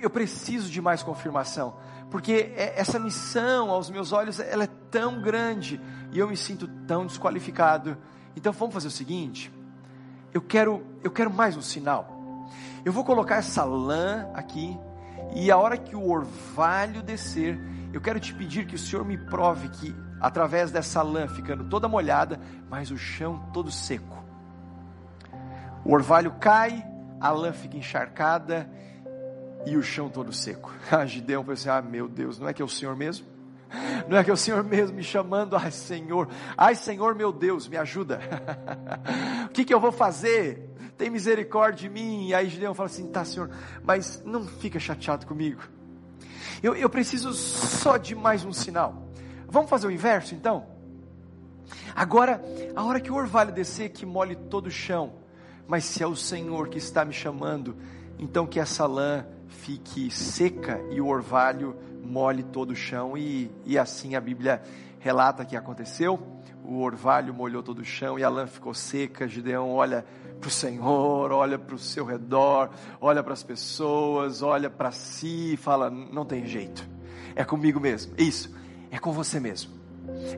eu 0.00 0.10
preciso 0.10 0.70
de 0.70 0.80
mais 0.80 1.02
confirmação 1.02 1.74
porque 2.10 2.52
é, 2.56 2.74
essa 2.76 2.98
missão 2.98 3.70
aos 3.70 3.90
meus 3.90 4.12
olhos 4.12 4.38
ela 4.40 4.64
é 4.64 4.68
tão 4.90 5.20
grande 5.20 5.80
e 6.12 6.18
eu 6.18 6.28
me 6.28 6.36
sinto 6.36 6.68
tão 6.86 7.06
desqualificado. 7.06 7.96
Então 8.34 8.52
vamos 8.52 8.74
fazer 8.74 8.88
o 8.88 8.92
seguinte: 8.92 9.52
eu 10.32 10.40
quero 10.40 10.82
eu 11.02 11.10
quero 11.10 11.30
mais 11.30 11.56
um 11.56 11.62
sinal. 11.62 12.48
Eu 12.84 12.92
vou 12.92 13.04
colocar 13.04 13.36
essa 13.36 13.64
lã 13.64 14.28
aqui 14.32 14.78
e 15.34 15.50
a 15.50 15.56
hora 15.56 15.76
que 15.76 15.96
o 15.96 16.08
orvalho 16.08 17.02
descer, 17.02 17.58
eu 17.96 18.00
quero 18.02 18.20
te 18.20 18.34
pedir 18.34 18.66
que 18.66 18.74
o 18.74 18.78
Senhor 18.78 19.06
me 19.06 19.16
prove 19.16 19.70
que 19.70 19.96
através 20.20 20.70
dessa 20.70 21.00
lã 21.00 21.26
ficando 21.26 21.64
toda 21.64 21.88
molhada, 21.88 22.38
mas 22.68 22.90
o 22.90 22.98
chão 22.98 23.48
todo 23.54 23.70
seco. 23.70 24.22
O 25.82 25.94
orvalho 25.94 26.32
cai, 26.38 26.86
a 27.18 27.30
lã 27.30 27.54
fica 27.54 27.74
encharcada 27.74 28.70
e 29.64 29.78
o 29.78 29.82
chão 29.82 30.10
todo 30.10 30.30
seco. 30.30 30.70
A 30.92 31.06
Gideão 31.06 31.42
pensou 31.42 31.72
ah, 31.72 31.80
meu 31.80 32.06
Deus, 32.06 32.38
não 32.38 32.46
é 32.46 32.52
que 32.52 32.60
é 32.60 32.64
o 32.64 32.68
Senhor 32.68 32.94
mesmo? 32.94 33.26
Não 34.08 34.16
é 34.16 34.22
que 34.22 34.30
é 34.30 34.32
o 34.32 34.36
Senhor 34.36 34.62
mesmo 34.62 34.96
me 34.96 35.02
chamando, 35.02 35.56
ai 35.56 35.72
Senhor, 35.72 36.28
ai 36.56 36.76
Senhor 36.76 37.16
meu 37.16 37.32
Deus, 37.32 37.66
me 37.66 37.76
ajuda. 37.76 38.20
o 39.46 39.48
que, 39.48 39.64
que 39.64 39.74
eu 39.74 39.80
vou 39.80 39.90
fazer? 39.90 40.70
Tem 40.96 41.10
misericórdia 41.10 41.88
de 41.88 41.92
mim. 41.92 42.28
E 42.28 42.34
aí 42.34 42.48
Gideão 42.48 42.74
fala 42.74 42.86
assim: 42.88 43.08
tá, 43.08 43.24
Senhor, 43.24 43.50
mas 43.82 44.22
não 44.24 44.46
fica 44.46 44.78
chateado 44.78 45.26
comigo. 45.26 45.62
Eu, 46.62 46.74
eu 46.74 46.88
preciso 46.88 47.32
só 47.32 47.96
de 47.96 48.14
mais 48.14 48.44
um 48.44 48.52
sinal. 48.52 49.06
Vamos 49.48 49.70
fazer 49.70 49.86
o 49.86 49.90
inverso 49.90 50.34
então? 50.34 50.66
Agora, 51.94 52.40
a 52.74 52.84
hora 52.84 53.00
que 53.00 53.10
o 53.10 53.14
orvalho 53.14 53.52
descer, 53.52 53.90
que 53.90 54.06
molhe 54.06 54.36
todo 54.36 54.66
o 54.66 54.70
chão. 54.70 55.14
Mas 55.66 55.84
se 55.84 56.02
é 56.02 56.06
o 56.06 56.16
Senhor 56.16 56.68
que 56.68 56.78
está 56.78 57.04
me 57.04 57.12
chamando, 57.12 57.76
então 58.18 58.46
que 58.46 58.60
essa 58.60 58.86
lã 58.86 59.26
fique 59.48 60.10
seca 60.10 60.80
e 60.90 61.00
o 61.00 61.06
orvalho 61.06 61.76
molhe 62.02 62.42
todo 62.42 62.70
o 62.70 62.76
chão, 62.76 63.16
e, 63.16 63.50
e 63.64 63.76
assim 63.76 64.14
a 64.14 64.20
Bíblia 64.20 64.62
relata 65.00 65.44
que 65.44 65.56
aconteceu. 65.56 66.20
O 66.64 66.80
orvalho 66.80 67.34
molhou 67.34 67.62
todo 67.62 67.80
o 67.80 67.84
chão 67.84 68.18
e 68.18 68.24
a 68.24 68.28
lã 68.28 68.46
ficou 68.46 68.74
seca. 68.74 69.28
Gideão 69.28 69.70
olha 69.70 70.04
para 70.40 70.48
o 70.48 70.50
Senhor, 70.50 71.32
olha 71.32 71.58
para 71.58 71.74
o 71.74 71.78
seu 71.78 72.04
redor, 72.04 72.70
olha 73.00 73.22
para 73.22 73.32
as 73.32 73.42
pessoas, 73.42 74.42
olha 74.42 74.70
para 74.70 74.92
si 74.92 75.54
e 75.54 75.56
fala: 75.56 75.90
Não 75.90 76.24
tem 76.24 76.46
jeito, 76.46 76.86
é 77.34 77.44
comigo 77.44 77.80
mesmo. 77.80 78.14
Isso, 78.16 78.54
é 78.90 78.98
com 78.98 79.12
você 79.12 79.40
mesmo. 79.40 79.74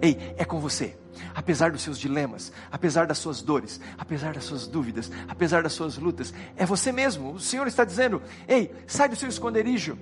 Ei, 0.00 0.34
é 0.36 0.44
com 0.44 0.58
você. 0.60 0.96
Apesar 1.34 1.70
dos 1.70 1.82
seus 1.82 1.98
dilemas, 1.98 2.52
apesar 2.70 3.06
das 3.06 3.18
suas 3.18 3.42
dores, 3.42 3.80
apesar 3.98 4.32
das 4.32 4.44
suas 4.44 4.66
dúvidas, 4.66 5.10
apesar 5.28 5.62
das 5.62 5.72
suas 5.72 5.98
lutas, 5.98 6.32
é 6.56 6.64
você 6.64 6.92
mesmo. 6.92 7.32
O 7.32 7.40
Senhor 7.40 7.66
está 7.66 7.84
dizendo: 7.84 8.22
Ei, 8.46 8.72
sai 8.86 9.08
do 9.08 9.16
seu 9.16 9.28
esconderijo. 9.28 9.98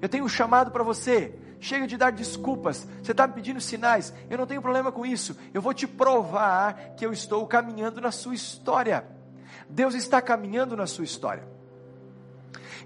Eu 0.00 0.08
tenho 0.08 0.24
um 0.24 0.28
chamado 0.28 0.70
para 0.70 0.82
você. 0.82 1.34
Chega 1.58 1.86
de 1.86 1.96
dar 1.96 2.12
desculpas. 2.12 2.86
Você 3.02 3.12
está 3.12 3.26
me 3.26 3.32
pedindo 3.32 3.60
sinais. 3.60 4.12
Eu 4.28 4.36
não 4.36 4.46
tenho 4.46 4.60
problema 4.60 4.92
com 4.92 5.06
isso. 5.06 5.36
Eu 5.54 5.62
vou 5.62 5.72
te 5.72 5.86
provar 5.86 6.94
que 6.96 7.06
eu 7.06 7.12
estou 7.12 7.46
caminhando 7.46 8.00
na 8.00 8.10
sua 8.10 8.34
história. 8.34 9.15
Deus 9.68 9.94
está 9.94 10.20
caminhando 10.22 10.76
na 10.76 10.86
sua 10.86 11.04
história. 11.04 11.46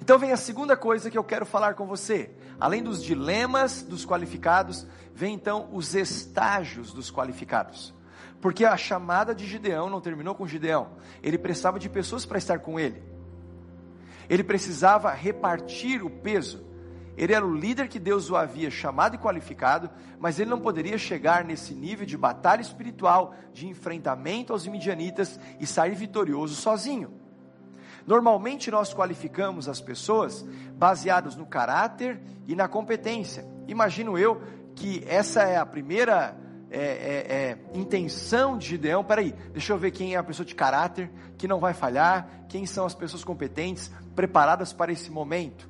Então 0.01 0.19
vem 0.19 0.33
a 0.33 0.37
segunda 0.37 0.77
coisa 0.77 1.11
que 1.11 1.19
eu 1.19 1.25
quero 1.25 1.45
falar 1.45 1.75
com 1.75 1.87
você. 1.87 2.31
Além 2.59 2.83
dos 2.83 3.03
dilemas 3.03 3.83
dos 3.83 4.05
qualificados, 4.05 4.87
vem 5.15 5.35
então 5.35 5.69
os 5.73 5.95
estágios 5.95 6.93
dos 6.93 7.11
qualificados. 7.11 7.95
Porque 8.41 8.65
a 8.65 8.77
chamada 8.77 9.35
de 9.35 9.47
Gideão 9.47 9.91
não 9.91 10.01
terminou 10.01 10.35
com 10.35 10.47
Gideão. 10.47 10.89
Ele 11.23 11.37
precisava 11.37 11.79
de 11.79 11.89
pessoas 11.89 12.25
para 12.25 12.39
estar 12.39 12.59
com 12.61 12.81
ele. 12.81 13.03
Ele 14.29 14.43
precisava 14.43 15.13
repartir 15.13 16.05
o 16.05 16.09
peso. 16.09 16.65
Ele 17.21 17.35
era 17.35 17.47
o 17.47 17.55
líder 17.55 17.87
que 17.87 17.99
Deus 17.99 18.31
o 18.31 18.37
havia 18.37 18.71
chamado 18.71 19.15
e 19.15 19.19
qualificado, 19.19 19.91
mas 20.19 20.41
ele 20.41 20.49
não 20.49 20.59
poderia 20.59 20.97
chegar 20.97 21.45
nesse 21.45 21.75
nível 21.75 22.07
de 22.07 22.17
batalha 22.17 22.63
espiritual, 22.63 23.35
de 23.53 23.69
enfrentamento 23.69 24.55
aos 24.55 24.67
midianitas 24.67 25.39
e 25.61 25.67
sair 25.67 25.95
vitorioso 25.95 26.55
sozinho. 26.55 27.13
Normalmente 28.07 28.71
nós 28.71 28.95
qualificamos 28.95 29.69
as 29.69 29.83
pessoas 29.83 30.47
baseados 30.73 31.37
no 31.37 31.45
caráter 31.45 32.19
e 32.49 32.57
na 32.57 32.67
competência. 32.67 33.47
Imagino 33.69 34.17
eu 34.17 34.41
que 34.75 35.05
essa 35.07 35.43
é 35.43 35.59
a 35.59 35.67
primeira 35.67 36.35
é, 36.71 36.79
é, 36.79 37.37
é, 37.37 37.59
intenção 37.79 38.57
de 38.57 38.67
Gideão. 38.67 39.05
Peraí, 39.05 39.35
deixa 39.53 39.75
eu 39.75 39.79
ver 39.79 39.91
quem 39.91 40.15
é 40.15 40.17
a 40.17 40.23
pessoa 40.23 40.47
de 40.47 40.55
caráter, 40.55 41.11
que 41.37 41.47
não 41.47 41.61
vai 41.61 41.75
falhar, 41.75 42.47
quem 42.49 42.65
são 42.65 42.87
as 42.87 42.95
pessoas 42.95 43.23
competentes, 43.23 43.93
preparadas 44.17 44.73
para 44.73 44.91
esse 44.91 45.11
momento. 45.11 45.70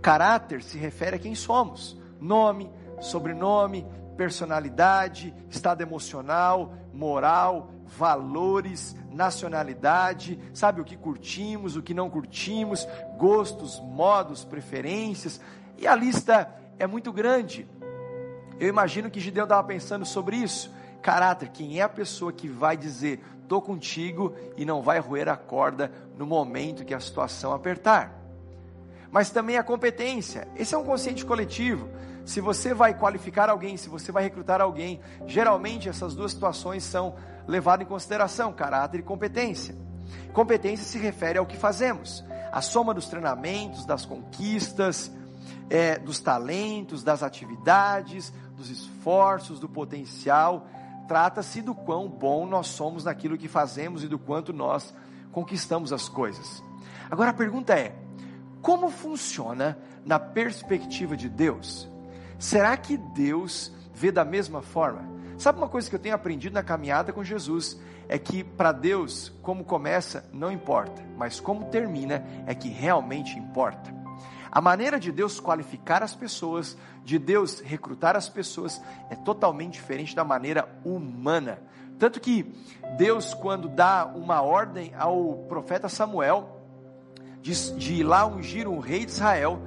Caráter 0.00 0.62
se 0.62 0.78
refere 0.78 1.16
a 1.16 1.18
quem 1.18 1.34
somos: 1.34 1.96
nome, 2.20 2.70
sobrenome, 3.00 3.86
personalidade, 4.16 5.34
estado 5.48 5.80
emocional, 5.80 6.74
moral, 6.92 7.70
valores, 7.86 8.96
nacionalidade, 9.10 10.38
sabe 10.52 10.80
o 10.80 10.84
que 10.84 10.96
curtimos, 10.96 11.76
o 11.76 11.82
que 11.82 11.94
não 11.94 12.10
curtimos, 12.10 12.86
gostos, 13.16 13.80
modos, 13.80 14.44
preferências, 14.44 15.40
e 15.76 15.86
a 15.86 15.94
lista 15.94 16.52
é 16.78 16.86
muito 16.86 17.12
grande. 17.12 17.68
Eu 18.58 18.68
imagino 18.68 19.10
que 19.10 19.20
Gideão 19.20 19.44
estava 19.44 19.66
pensando 19.66 20.04
sobre 20.04 20.36
isso. 20.36 20.72
Caráter, 21.00 21.50
quem 21.50 21.78
é 21.78 21.82
a 21.82 21.88
pessoa 21.88 22.32
que 22.32 22.48
vai 22.48 22.76
dizer, 22.76 23.24
estou 23.40 23.62
contigo 23.62 24.34
e 24.56 24.64
não 24.64 24.82
vai 24.82 24.98
roer 24.98 25.28
a 25.28 25.36
corda 25.36 25.92
no 26.16 26.26
momento 26.26 26.84
que 26.84 26.92
a 26.92 26.98
situação 26.98 27.52
apertar. 27.52 28.17
Mas 29.10 29.30
também 29.30 29.56
a 29.56 29.62
competência, 29.62 30.46
esse 30.56 30.74
é 30.74 30.78
um 30.78 30.84
consciente 30.84 31.24
coletivo. 31.24 31.88
Se 32.24 32.40
você 32.40 32.74
vai 32.74 32.92
qualificar 32.92 33.48
alguém, 33.48 33.76
se 33.76 33.88
você 33.88 34.12
vai 34.12 34.22
recrutar 34.22 34.60
alguém, 34.60 35.00
geralmente 35.26 35.88
essas 35.88 36.14
duas 36.14 36.32
situações 36.32 36.84
são 36.84 37.14
levadas 37.46 37.86
em 37.86 37.88
consideração: 37.88 38.52
caráter 38.52 39.00
e 39.00 39.02
competência. 39.02 39.74
Competência 40.32 40.84
se 40.84 40.98
refere 40.98 41.38
ao 41.38 41.46
que 41.46 41.56
fazemos, 41.56 42.24
a 42.52 42.60
soma 42.60 42.92
dos 42.92 43.08
treinamentos, 43.08 43.86
das 43.86 44.04
conquistas, 44.04 45.10
é, 45.70 45.98
dos 45.98 46.20
talentos, 46.20 47.02
das 47.02 47.22
atividades, 47.22 48.32
dos 48.56 48.70
esforços, 48.70 49.58
do 49.58 49.68
potencial. 49.68 50.66
Trata-se 51.06 51.62
do 51.62 51.74
quão 51.74 52.08
bom 52.08 52.46
nós 52.46 52.66
somos 52.66 53.04
naquilo 53.04 53.38
que 53.38 53.48
fazemos 53.48 54.04
e 54.04 54.08
do 54.08 54.18
quanto 54.18 54.52
nós 54.52 54.94
conquistamos 55.32 55.92
as 55.92 56.08
coisas. 56.08 56.62
Agora 57.10 57.30
a 57.30 57.34
pergunta 57.34 57.74
é: 57.74 57.94
como 58.62 58.90
funciona 58.90 59.78
na 60.04 60.18
perspectiva 60.18 61.16
de 61.16 61.28
Deus? 61.28 61.88
Será 62.38 62.76
que 62.76 62.96
Deus 62.96 63.72
vê 63.92 64.10
da 64.12 64.24
mesma 64.24 64.62
forma? 64.62 65.02
Sabe 65.36 65.58
uma 65.58 65.68
coisa 65.68 65.88
que 65.88 65.94
eu 65.94 66.00
tenho 66.00 66.14
aprendido 66.14 66.54
na 66.54 66.62
caminhada 66.62 67.12
com 67.12 67.22
Jesus? 67.22 67.78
É 68.08 68.18
que 68.18 68.42
para 68.42 68.72
Deus, 68.72 69.32
como 69.42 69.64
começa, 69.64 70.28
não 70.32 70.50
importa, 70.50 71.02
mas 71.16 71.38
como 71.40 71.66
termina 71.66 72.24
é 72.46 72.54
que 72.54 72.68
realmente 72.68 73.38
importa. 73.38 73.94
A 74.50 74.60
maneira 74.60 74.98
de 74.98 75.12
Deus 75.12 75.38
qualificar 75.38 76.02
as 76.02 76.14
pessoas, 76.14 76.76
de 77.04 77.18
Deus 77.18 77.60
recrutar 77.60 78.16
as 78.16 78.28
pessoas, 78.28 78.80
é 79.10 79.14
totalmente 79.14 79.74
diferente 79.74 80.16
da 80.16 80.24
maneira 80.24 80.68
humana. 80.84 81.60
Tanto 81.98 82.20
que 82.20 82.54
Deus, 82.96 83.34
quando 83.34 83.68
dá 83.68 84.06
uma 84.06 84.40
ordem 84.40 84.92
ao 84.96 85.44
profeta 85.48 85.88
Samuel, 85.88 86.57
de, 87.42 87.76
de 87.76 87.94
ir 87.94 88.02
lá 88.02 88.26
ungir 88.26 88.68
um 88.68 88.78
rei 88.78 89.04
de 89.04 89.12
Israel, 89.12 89.60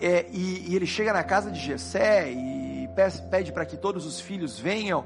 é, 0.00 0.26
e, 0.30 0.70
e, 0.70 0.76
ele 0.76 0.86
chega 0.86 1.12
na 1.12 1.24
casa 1.24 1.50
de 1.50 1.58
Jessé 1.58 2.30
e 2.30 2.88
pede 3.30 3.52
para 3.52 3.66
que 3.66 3.76
todos 3.76 4.06
os 4.06 4.20
filhos 4.20 4.58
venham, 4.58 5.04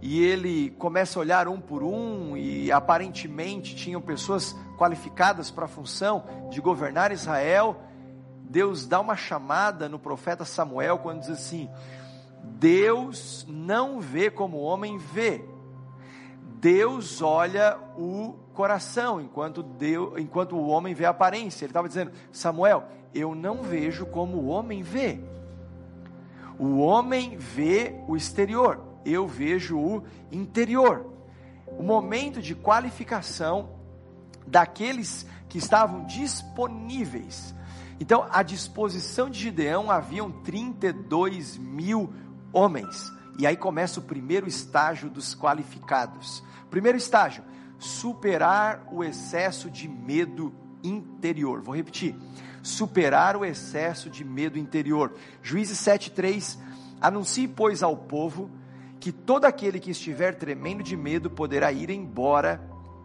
e 0.00 0.22
ele 0.22 0.70
começa 0.72 1.18
a 1.18 1.20
olhar 1.20 1.48
um 1.48 1.60
por 1.60 1.82
um, 1.82 2.36
e 2.36 2.70
aparentemente 2.70 3.74
tinham 3.74 4.00
pessoas 4.00 4.54
qualificadas 4.76 5.50
para 5.50 5.64
a 5.64 5.68
função 5.68 6.24
de 6.50 6.60
governar 6.60 7.12
Israel. 7.12 7.80
Deus 8.42 8.86
dá 8.86 9.00
uma 9.00 9.16
chamada 9.16 9.88
no 9.88 9.98
profeta 9.98 10.44
Samuel 10.44 10.98
quando 10.98 11.20
diz 11.20 11.30
assim: 11.30 11.68
Deus 12.42 13.44
não 13.48 14.00
vê 14.00 14.30
como 14.30 14.58
o 14.58 14.62
homem 14.62 14.98
vê. 14.98 15.44
Deus 16.60 17.20
olha 17.22 17.78
o 17.96 18.34
coração, 18.56 19.20
enquanto, 19.20 19.62
Deus, 19.62 20.18
enquanto 20.18 20.56
o 20.56 20.66
homem 20.66 20.94
vê 20.94 21.04
a 21.04 21.10
aparência. 21.10 21.64
Ele 21.64 21.70
estava 21.70 21.86
dizendo, 21.86 22.10
Samuel, 22.32 22.88
eu 23.14 23.34
não 23.34 23.62
vejo 23.62 24.06
como 24.06 24.38
o 24.38 24.46
homem 24.46 24.82
vê. 24.82 25.20
O 26.58 26.78
homem 26.78 27.36
vê 27.36 27.94
o 28.08 28.16
exterior, 28.16 28.80
eu 29.04 29.26
vejo 29.26 29.78
o 29.78 30.02
interior. 30.32 31.06
O 31.66 31.82
momento 31.82 32.40
de 32.40 32.54
qualificação 32.54 33.76
daqueles 34.46 35.26
que 35.48 35.58
estavam 35.58 36.06
disponíveis. 36.06 37.54
Então, 38.00 38.26
à 38.30 38.42
disposição 38.42 39.28
de 39.28 39.38
Gideão 39.38 39.90
haviam 39.90 40.30
32 40.30 41.58
mil 41.58 42.12
homens. 42.52 43.12
E 43.38 43.46
aí 43.46 43.56
começa 43.56 44.00
o 44.00 44.02
primeiro 44.02 44.48
estágio 44.48 45.10
dos 45.10 45.34
qualificados. 45.34 46.42
Primeiro 46.70 46.96
estágio, 46.96 47.44
superar 47.78 48.86
o 48.90 49.02
excesso 49.04 49.70
de 49.70 49.88
medo 49.88 50.52
interior. 50.82 51.60
Vou 51.60 51.74
repetir: 51.74 52.16
superar 52.62 53.36
o 53.36 53.44
excesso 53.44 54.08
de 54.10 54.24
medo 54.24 54.58
interior. 54.58 55.14
Juízes 55.42 55.78
7:3 55.78 56.58
Anuncie, 57.00 57.46
pois, 57.46 57.82
ao 57.82 57.96
povo 57.96 58.50
que 58.98 59.12
todo 59.12 59.44
aquele 59.44 59.78
que 59.78 59.90
estiver 59.90 60.34
tremendo 60.34 60.82
de 60.82 60.96
medo 60.96 61.30
poderá 61.30 61.70
ir 61.70 61.90
embora 61.90 62.60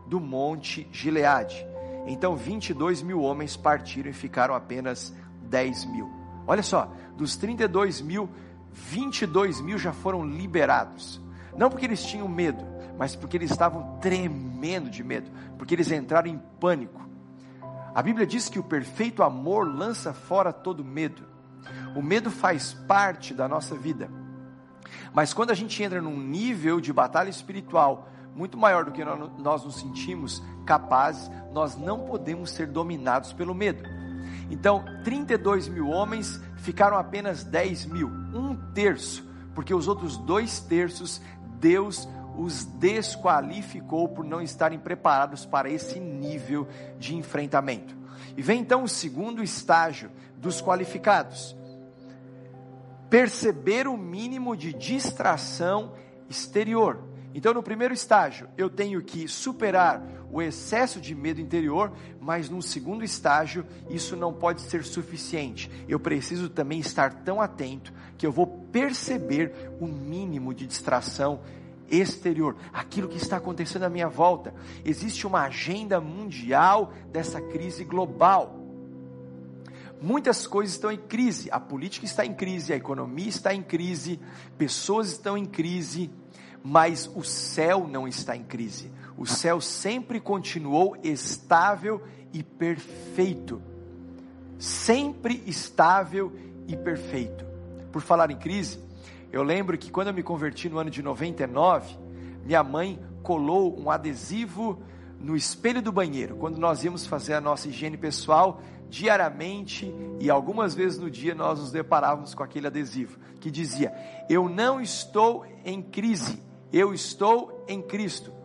do 0.07 0.19
monte 0.19 0.87
Gileade. 0.91 1.65
Então 2.07 2.35
22 2.35 3.01
mil 3.01 3.21
homens 3.21 3.55
partiram 3.55 4.09
e 4.09 4.13
ficaram 4.13 4.55
apenas 4.55 5.13
10 5.43 5.85
mil. 5.85 6.09
Olha 6.47 6.63
só, 6.63 6.91
dos 7.15 7.35
32 7.35 8.01
mil, 8.01 8.29
22 8.71 9.61
mil 9.61 9.77
já 9.77 9.93
foram 9.93 10.25
liberados. 10.25 11.21
Não 11.55 11.69
porque 11.69 11.85
eles 11.85 12.03
tinham 12.03 12.27
medo, 12.27 12.65
mas 13.01 13.15
porque 13.15 13.35
eles 13.35 13.49
estavam 13.49 13.97
tremendo 13.97 14.87
de 14.87 15.03
medo, 15.03 15.31
porque 15.57 15.73
eles 15.73 15.91
entraram 15.91 16.29
em 16.29 16.37
pânico. 16.59 17.01
A 17.95 18.03
Bíblia 18.03 18.27
diz 18.27 18.47
que 18.47 18.59
o 18.59 18.63
perfeito 18.63 19.23
amor 19.23 19.67
lança 19.67 20.13
fora 20.13 20.53
todo 20.53 20.85
medo. 20.85 21.23
O 21.95 22.03
medo 22.03 22.29
faz 22.29 22.73
parte 22.73 23.33
da 23.33 23.47
nossa 23.47 23.73
vida. 23.73 24.07
Mas 25.11 25.33
quando 25.33 25.49
a 25.49 25.55
gente 25.55 25.81
entra 25.81 25.99
num 25.99 26.15
nível 26.15 26.79
de 26.79 26.93
batalha 26.93 27.31
espiritual 27.31 28.07
muito 28.35 28.55
maior 28.55 28.85
do 28.85 28.91
que 28.91 29.03
nós 29.03 29.65
nos 29.65 29.77
sentimos 29.77 30.39
capazes, 30.63 31.27
nós 31.51 31.75
não 31.75 32.01
podemos 32.01 32.51
ser 32.51 32.67
dominados 32.67 33.33
pelo 33.33 33.55
medo. 33.55 33.83
Então, 34.47 34.85
32 35.03 35.67
mil 35.69 35.89
homens 35.89 36.39
ficaram 36.57 36.95
apenas 36.99 37.43
10 37.43 37.83
mil, 37.87 38.09
um 38.31 38.55
terço, 38.75 39.27
porque 39.55 39.73
os 39.73 39.87
outros 39.87 40.17
dois 40.17 40.59
terços 40.59 41.19
Deus 41.59 42.07
os 42.37 42.65
desqualificou 42.65 44.09
por 44.09 44.25
não 44.25 44.41
estarem 44.41 44.79
preparados 44.79 45.45
para 45.45 45.69
esse 45.69 45.99
nível 45.99 46.67
de 46.97 47.15
enfrentamento. 47.15 47.95
E 48.35 48.41
vem 48.41 48.61
então 48.61 48.83
o 48.83 48.89
segundo 48.89 49.43
estágio 49.43 50.11
dos 50.37 50.61
qualificados: 50.61 51.55
perceber 53.09 53.87
o 53.87 53.97
mínimo 53.97 54.55
de 54.55 54.73
distração 54.73 55.93
exterior. 56.29 57.09
Então, 57.33 57.53
no 57.53 57.63
primeiro 57.63 57.93
estágio, 57.93 58.49
eu 58.57 58.69
tenho 58.69 59.01
que 59.01 59.25
superar 59.27 60.03
o 60.29 60.41
excesso 60.41 60.99
de 60.99 61.15
medo 61.15 61.39
interior, 61.39 61.91
mas 62.19 62.49
no 62.49 62.61
segundo 62.61 63.03
estágio, 63.03 63.65
isso 63.89 64.15
não 64.15 64.33
pode 64.33 64.61
ser 64.61 64.83
suficiente. 64.83 65.69
Eu 65.87 65.99
preciso 65.99 66.49
também 66.49 66.79
estar 66.79 67.23
tão 67.23 67.41
atento 67.41 67.93
que 68.17 68.25
eu 68.25 68.31
vou 68.31 68.47
perceber 68.47 69.53
o 69.79 69.87
mínimo 69.87 70.53
de 70.53 70.67
distração 70.67 71.41
exterior, 71.91 72.55
aquilo 72.71 73.07
que 73.07 73.17
está 73.17 73.37
acontecendo 73.37 73.83
à 73.83 73.89
minha 73.89 74.07
volta. 74.07 74.53
Existe 74.85 75.27
uma 75.27 75.41
agenda 75.41 75.99
mundial 75.99 76.93
dessa 77.11 77.41
crise 77.41 77.83
global. 77.83 78.57
Muitas 80.01 80.47
coisas 80.47 80.73
estão 80.73 80.91
em 80.91 80.97
crise, 80.97 81.49
a 81.51 81.59
política 81.59 82.05
está 82.05 82.25
em 82.25 82.33
crise, 82.33 82.73
a 82.73 82.75
economia 82.75 83.29
está 83.29 83.53
em 83.53 83.61
crise, 83.61 84.19
pessoas 84.57 85.11
estão 85.11 85.37
em 85.37 85.45
crise, 85.45 86.09
mas 86.63 87.09
o 87.13 87.23
céu 87.23 87.87
não 87.87 88.07
está 88.07 88.35
em 88.35 88.43
crise. 88.43 88.91
O 89.15 89.27
céu 89.27 89.61
sempre 89.61 90.19
continuou 90.19 90.97
estável 91.03 92.01
e 92.33 92.41
perfeito. 92.41 93.61
Sempre 94.57 95.43
estável 95.45 96.33
e 96.67 96.75
perfeito. 96.75 97.45
Por 97.91 98.01
falar 98.01 98.31
em 98.31 98.37
crise, 98.37 98.79
eu 99.31 99.43
lembro 99.43 99.77
que 99.77 99.91
quando 99.91 100.07
eu 100.07 100.13
me 100.13 100.23
converti 100.23 100.69
no 100.69 100.77
ano 100.77 100.89
de 100.89 101.01
99, 101.01 101.97
minha 102.43 102.63
mãe 102.63 102.99
colou 103.23 103.79
um 103.79 103.89
adesivo 103.89 104.81
no 105.19 105.35
espelho 105.35 105.81
do 105.81 105.91
banheiro, 105.91 106.35
quando 106.35 106.57
nós 106.57 106.83
íamos 106.83 107.05
fazer 107.05 107.35
a 107.35 107.41
nossa 107.41 107.67
higiene 107.67 107.95
pessoal 107.95 108.61
diariamente 108.89 109.93
e 110.19 110.29
algumas 110.29 110.75
vezes 110.75 110.99
no 110.99 111.09
dia 111.09 111.33
nós 111.33 111.59
nos 111.59 111.71
deparávamos 111.71 112.35
com 112.35 112.43
aquele 112.43 112.67
adesivo 112.67 113.17
que 113.39 113.49
dizia: 113.49 113.93
Eu 114.29 114.49
não 114.49 114.81
estou 114.81 115.45
em 115.63 115.81
crise, 115.81 116.41
eu 116.73 116.93
estou 116.93 117.63
em 117.67 117.81
Cristo. 117.81 118.40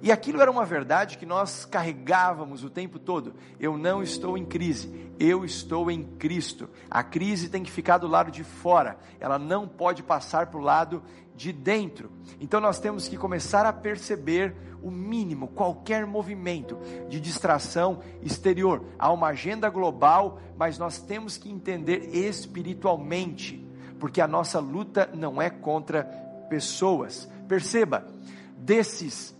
E 0.00 0.12
aquilo 0.12 0.40
era 0.40 0.50
uma 0.50 0.64
verdade 0.64 1.18
que 1.18 1.26
nós 1.26 1.64
carregávamos 1.64 2.62
o 2.62 2.70
tempo 2.70 2.98
todo. 2.98 3.34
Eu 3.58 3.76
não 3.76 4.02
estou 4.02 4.38
em 4.38 4.44
crise, 4.44 5.10
eu 5.18 5.44
estou 5.44 5.90
em 5.90 6.04
Cristo. 6.04 6.68
A 6.88 7.02
crise 7.02 7.48
tem 7.48 7.62
que 7.62 7.70
ficar 7.70 7.98
do 7.98 8.06
lado 8.06 8.30
de 8.30 8.44
fora, 8.44 8.98
ela 9.18 9.38
não 9.38 9.66
pode 9.66 10.02
passar 10.02 10.46
para 10.46 10.58
o 10.58 10.62
lado 10.62 11.02
de 11.34 11.52
dentro. 11.52 12.10
Então 12.40 12.60
nós 12.60 12.78
temos 12.78 13.08
que 13.08 13.16
começar 13.16 13.66
a 13.66 13.72
perceber 13.72 14.54
o 14.82 14.90
mínimo, 14.90 15.48
qualquer 15.48 16.06
movimento 16.06 16.78
de 17.08 17.20
distração 17.20 18.00
exterior. 18.22 18.84
Há 18.98 19.12
uma 19.12 19.28
agenda 19.28 19.68
global, 19.68 20.40
mas 20.56 20.78
nós 20.78 21.00
temos 21.00 21.36
que 21.36 21.50
entender 21.50 22.14
espiritualmente, 22.14 23.66
porque 23.98 24.20
a 24.20 24.28
nossa 24.28 24.60
luta 24.60 25.10
não 25.12 25.42
é 25.42 25.50
contra 25.50 26.04
pessoas. 26.48 27.28
Perceba, 27.48 28.06
desses 28.56 29.37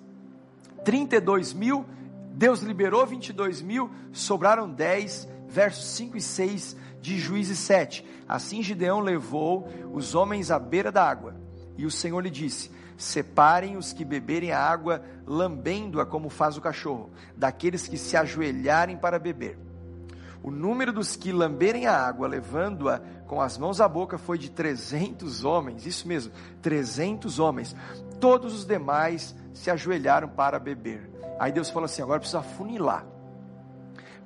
32 0.84 1.52
mil, 1.52 1.84
Deus 2.32 2.60
liberou 2.60 3.04
22 3.06 3.62
mil, 3.62 3.90
sobraram 4.12 4.70
10, 4.70 5.28
versos 5.48 5.84
5 5.86 6.16
e 6.16 6.20
6 6.20 6.76
de 7.00 7.18
Juízes 7.18 7.58
7. 7.58 8.04
Assim 8.28 8.62
Gideão 8.62 9.00
levou 9.00 9.68
os 9.92 10.14
homens 10.14 10.50
à 10.50 10.58
beira 10.58 10.92
da 10.92 11.08
água, 11.08 11.34
e 11.76 11.86
o 11.86 11.90
Senhor 11.90 12.20
lhe 12.20 12.30
disse: 12.30 12.70
Separem 12.96 13.76
os 13.76 13.92
que 13.92 14.04
beberem 14.04 14.52
a 14.52 14.60
água, 14.60 15.02
lambendo-a 15.26 16.04
como 16.04 16.28
faz 16.28 16.56
o 16.56 16.60
cachorro, 16.60 17.10
daqueles 17.36 17.88
que 17.88 17.96
se 17.96 18.16
ajoelharem 18.16 18.96
para 18.96 19.18
beber. 19.18 19.58
O 20.42 20.50
número 20.50 20.92
dos 20.92 21.16
que 21.16 21.32
lamberem 21.32 21.86
a 21.86 21.96
água, 21.96 22.28
levando-a 22.28 23.00
com 23.26 23.40
as 23.40 23.58
mãos 23.58 23.80
à 23.80 23.88
boca, 23.88 24.16
foi 24.16 24.38
de 24.38 24.50
300 24.50 25.44
homens, 25.44 25.84
isso 25.84 26.06
mesmo, 26.06 26.32
300 26.62 27.38
homens. 27.38 27.74
Todos 28.20 28.54
os 28.54 28.64
demais 28.64 29.34
se 29.58 29.70
ajoelharam 29.70 30.28
para 30.28 30.58
beber. 30.58 31.10
Aí 31.38 31.52
Deus 31.52 31.68
falou 31.70 31.84
assim: 31.86 32.02
agora 32.02 32.20
precisa 32.20 32.42
funilar. 32.42 33.04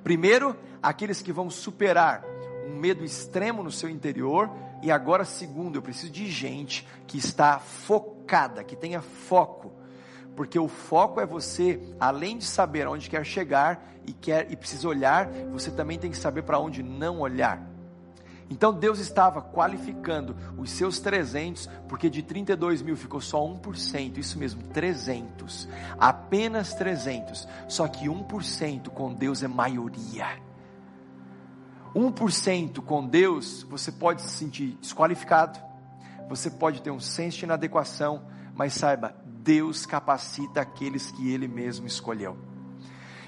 Primeiro, 0.03 0.55
aqueles 0.81 1.21
que 1.21 1.31
vão 1.31 1.49
superar 1.49 2.23
um 2.67 2.77
medo 2.77 3.03
extremo 3.03 3.63
no 3.63 3.71
seu 3.71 3.89
interior. 3.89 4.49
E 4.81 4.91
agora, 4.91 5.23
segundo, 5.23 5.77
eu 5.77 5.81
preciso 5.81 6.11
de 6.11 6.29
gente 6.29 6.87
que 7.07 7.17
está 7.17 7.57
focada, 7.57 8.63
que 8.63 8.75
tenha 8.75 9.01
foco. 9.01 9.71
Porque 10.35 10.59
o 10.59 10.67
foco 10.67 11.21
é 11.21 11.25
você, 11.25 11.79
além 11.99 12.37
de 12.37 12.45
saber 12.45 12.85
aonde 12.85 13.09
quer 13.09 13.25
chegar 13.25 13.93
e 14.05 14.11
quer 14.11 14.51
e 14.51 14.55
precisa 14.55 14.87
olhar, 14.87 15.29
você 15.51 15.71
também 15.71 15.97
tem 15.97 16.11
que 16.11 16.17
saber 16.17 16.41
para 16.41 16.59
onde 16.59 16.83
não 16.83 17.21
olhar. 17.21 17.72
Então 18.53 18.71
Deus 18.71 18.99
estava 18.99 19.41
qualificando 19.41 20.35
os 20.55 20.69
seus 20.69 20.99
300, 20.99 21.67
porque 21.89 22.07
de 22.07 22.21
32 22.21 22.83
mil 22.83 22.95
ficou 22.95 23.19
só 23.19 23.43
1%, 23.43 24.19
isso 24.19 24.37
mesmo, 24.37 24.61
300, 24.61 25.67
apenas 25.97 26.75
300, 26.75 27.47
só 27.67 27.87
que 27.87 28.05
1% 28.05 28.89
com 28.89 29.11
Deus 29.11 29.41
é 29.41 29.47
maioria. 29.47 30.39
1% 31.95 32.79
com 32.81 33.07
Deus, 33.07 33.63
você 33.63 33.91
pode 33.91 34.21
se 34.21 34.29
sentir 34.29 34.77
desqualificado, 34.79 35.59
você 36.29 36.51
pode 36.51 36.83
ter 36.83 36.91
um 36.91 36.99
senso 36.99 37.39
de 37.39 37.45
inadequação, 37.45 38.21
mas 38.53 38.73
saiba, 38.73 39.15
Deus 39.25 39.87
capacita 39.87 40.61
aqueles 40.61 41.09
que 41.09 41.33
Ele 41.33 41.47
mesmo 41.47 41.87
escolheu. 41.87 42.37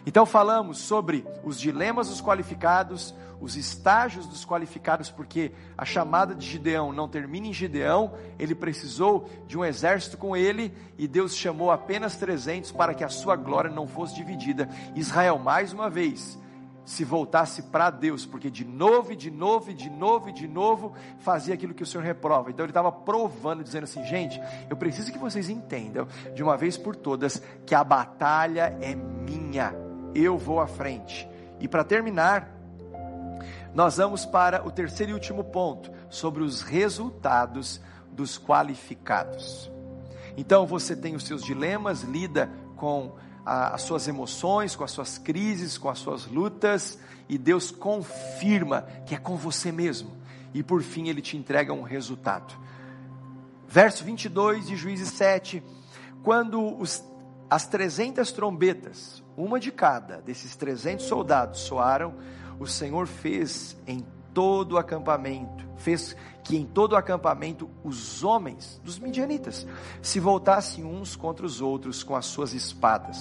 Então 0.05 0.23
falamos 0.23 0.77
sobre 0.77 1.25
os 1.43 1.59
dilemas 1.59 2.09
dos 2.09 2.21
qualificados, 2.21 3.15
os 3.39 3.55
estágios 3.55 4.25
dos 4.27 4.45
qualificados, 4.45 5.09
porque 5.09 5.51
a 5.77 5.85
chamada 5.85 6.33
de 6.33 6.45
Gideão 6.45 6.91
não 6.91 7.07
termina 7.07 7.47
em 7.47 7.53
Gideão, 7.53 8.13
ele 8.39 8.55
precisou 8.55 9.29
de 9.47 9.57
um 9.57 9.65
exército 9.65 10.17
com 10.17 10.35
ele, 10.35 10.73
e 10.97 11.07
Deus 11.07 11.35
chamou 11.35 11.71
apenas 11.71 12.15
300 12.15 12.71
para 12.71 12.93
que 12.93 13.03
a 13.03 13.09
sua 13.09 13.35
glória 13.35 13.69
não 13.69 13.87
fosse 13.87 14.15
dividida. 14.15 14.69
Israel, 14.95 15.37
mais 15.37 15.73
uma 15.73 15.89
vez, 15.89 16.37
se 16.85 17.03
voltasse 17.03 17.63
para 17.63 17.89
Deus, 17.89 18.25
porque 18.25 18.49
de 18.49 18.63
novo 18.63 19.11
e 19.11 19.15
de 19.15 19.31
novo 19.31 19.71
e 19.71 19.73
de 19.73 19.89
novo 19.89 20.29
e 20.29 20.31
de 20.31 20.47
novo 20.47 20.93
fazia 21.19 21.55
aquilo 21.55 21.73
que 21.73 21.83
o 21.83 21.85
Senhor 21.85 22.03
reprova. 22.03 22.51
Então 22.51 22.63
ele 22.63 22.71
estava 22.71 22.91
provando, 22.91 23.63
dizendo 23.63 23.85
assim: 23.85 24.05
gente, 24.05 24.39
eu 24.69 24.77
preciso 24.77 25.11
que 25.11 25.17
vocês 25.17 25.49
entendam 25.49 26.07
de 26.33 26.43
uma 26.43 26.55
vez 26.55 26.77
por 26.77 26.95
todas 26.95 27.41
que 27.65 27.73
a 27.73 27.83
batalha 27.83 28.77
é 28.81 28.93
minha 28.93 29.85
eu 30.15 30.37
vou 30.37 30.61
à 30.61 30.65
frente. 30.65 31.29
E 31.59 31.67
para 31.67 31.83
terminar, 31.83 32.54
nós 33.75 33.97
vamos 33.97 34.25
para 34.25 34.65
o 34.65 34.71
terceiro 34.71 35.11
e 35.11 35.13
último 35.13 35.43
ponto, 35.43 35.91
sobre 36.09 36.41
os 36.41 36.61
resultados 36.61 37.81
dos 38.09 38.39
qualificados. 38.39 39.69
Então 40.37 40.65
você 40.65 40.95
tem 40.95 41.13
os 41.13 41.25
seus 41.25 41.43
dilemas, 41.43 42.01
lida 42.01 42.49
com 42.77 43.17
a, 43.45 43.75
as 43.75 43.81
suas 43.81 44.07
emoções, 44.07 44.77
com 44.77 44.85
as 44.85 44.91
suas 44.91 45.17
crises, 45.17 45.77
com 45.77 45.89
as 45.89 45.99
suas 45.99 46.25
lutas, 46.25 46.97
e 47.27 47.37
Deus 47.37 47.69
confirma 47.69 48.83
que 49.05 49.13
é 49.13 49.17
com 49.17 49.35
você 49.35 49.73
mesmo. 49.73 50.11
E 50.53 50.63
por 50.63 50.81
fim 50.81 51.09
ele 51.09 51.21
te 51.21 51.35
entrega 51.35 51.73
um 51.73 51.83
resultado. 51.83 52.55
Verso 53.67 54.05
22 54.05 54.67
de 54.67 54.77
Juízes 54.77 55.09
7, 55.09 55.61
quando 56.23 56.79
os, 56.79 57.03
as 57.49 57.67
trezentas 57.67 58.31
trombetas, 58.31 59.21
uma 59.35 59.59
de 59.59 59.69
cada 59.69 60.21
desses 60.21 60.55
300 60.55 61.05
soldados 61.05 61.59
soaram, 61.59 62.15
o 62.59 62.67
Senhor 62.67 63.07
fez 63.07 63.77
em 63.85 64.05
todo 64.33 64.73
o 64.73 64.77
acampamento, 64.77 65.65
fez 65.77 66.15
que 66.43 66.57
em 66.57 66.65
todo 66.65 66.91
o 66.91 66.95
acampamento 66.95 67.69
os 67.83 68.23
homens 68.23 68.79
dos 68.83 68.99
midianitas 68.99 69.65
se 70.01 70.19
voltassem 70.19 70.83
uns 70.83 71.15
contra 71.15 71.45
os 71.45 71.61
outros 71.61 72.03
com 72.03 72.15
as 72.15 72.25
suas 72.25 72.53
espadas. 72.53 73.17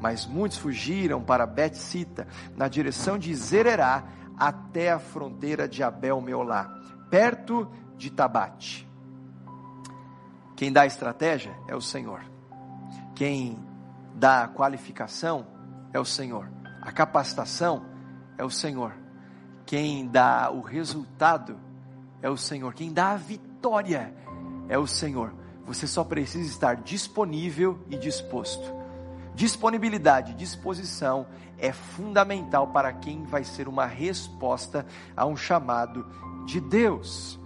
Mas 0.00 0.26
muitos 0.26 0.58
fugiram 0.58 1.22
para 1.22 1.46
Bet-sita, 1.46 2.26
na 2.56 2.66
direção 2.66 3.18
de 3.18 3.34
Zererá, 3.34 4.04
até 4.36 4.90
a 4.90 4.98
fronteira 4.98 5.68
de 5.68 5.82
Abel-Meolá, 5.82 6.74
perto 7.08 7.70
de 7.96 8.10
Tabate. 8.10 8.88
Quem 10.56 10.72
dá 10.72 10.82
a 10.82 10.86
estratégia 10.86 11.54
é 11.68 11.76
o 11.76 11.80
Senhor. 11.80 12.22
Quem 13.14 13.58
dá 14.14 14.44
a 14.44 14.48
qualificação 14.48 15.46
é 15.92 16.00
o 16.00 16.04
Senhor. 16.04 16.50
A 16.82 16.90
capacitação 16.90 17.93
é 18.36 18.44
o 18.44 18.50
Senhor. 18.50 18.94
Quem 19.66 20.06
dá 20.06 20.50
o 20.50 20.60
resultado 20.60 21.58
é 22.20 22.28
o 22.28 22.36
Senhor. 22.36 22.74
Quem 22.74 22.92
dá 22.92 23.12
a 23.12 23.16
vitória 23.16 24.14
é 24.68 24.78
o 24.78 24.86
Senhor. 24.86 25.32
Você 25.66 25.86
só 25.86 26.04
precisa 26.04 26.48
estar 26.48 26.76
disponível 26.76 27.78
e 27.88 27.96
disposto. 27.96 28.72
Disponibilidade, 29.34 30.34
disposição 30.34 31.26
é 31.58 31.72
fundamental 31.72 32.68
para 32.68 32.92
quem 32.92 33.24
vai 33.24 33.42
ser 33.42 33.66
uma 33.66 33.86
resposta 33.86 34.86
a 35.16 35.24
um 35.26 35.36
chamado 35.36 36.06
de 36.44 36.60
Deus. 36.60 37.38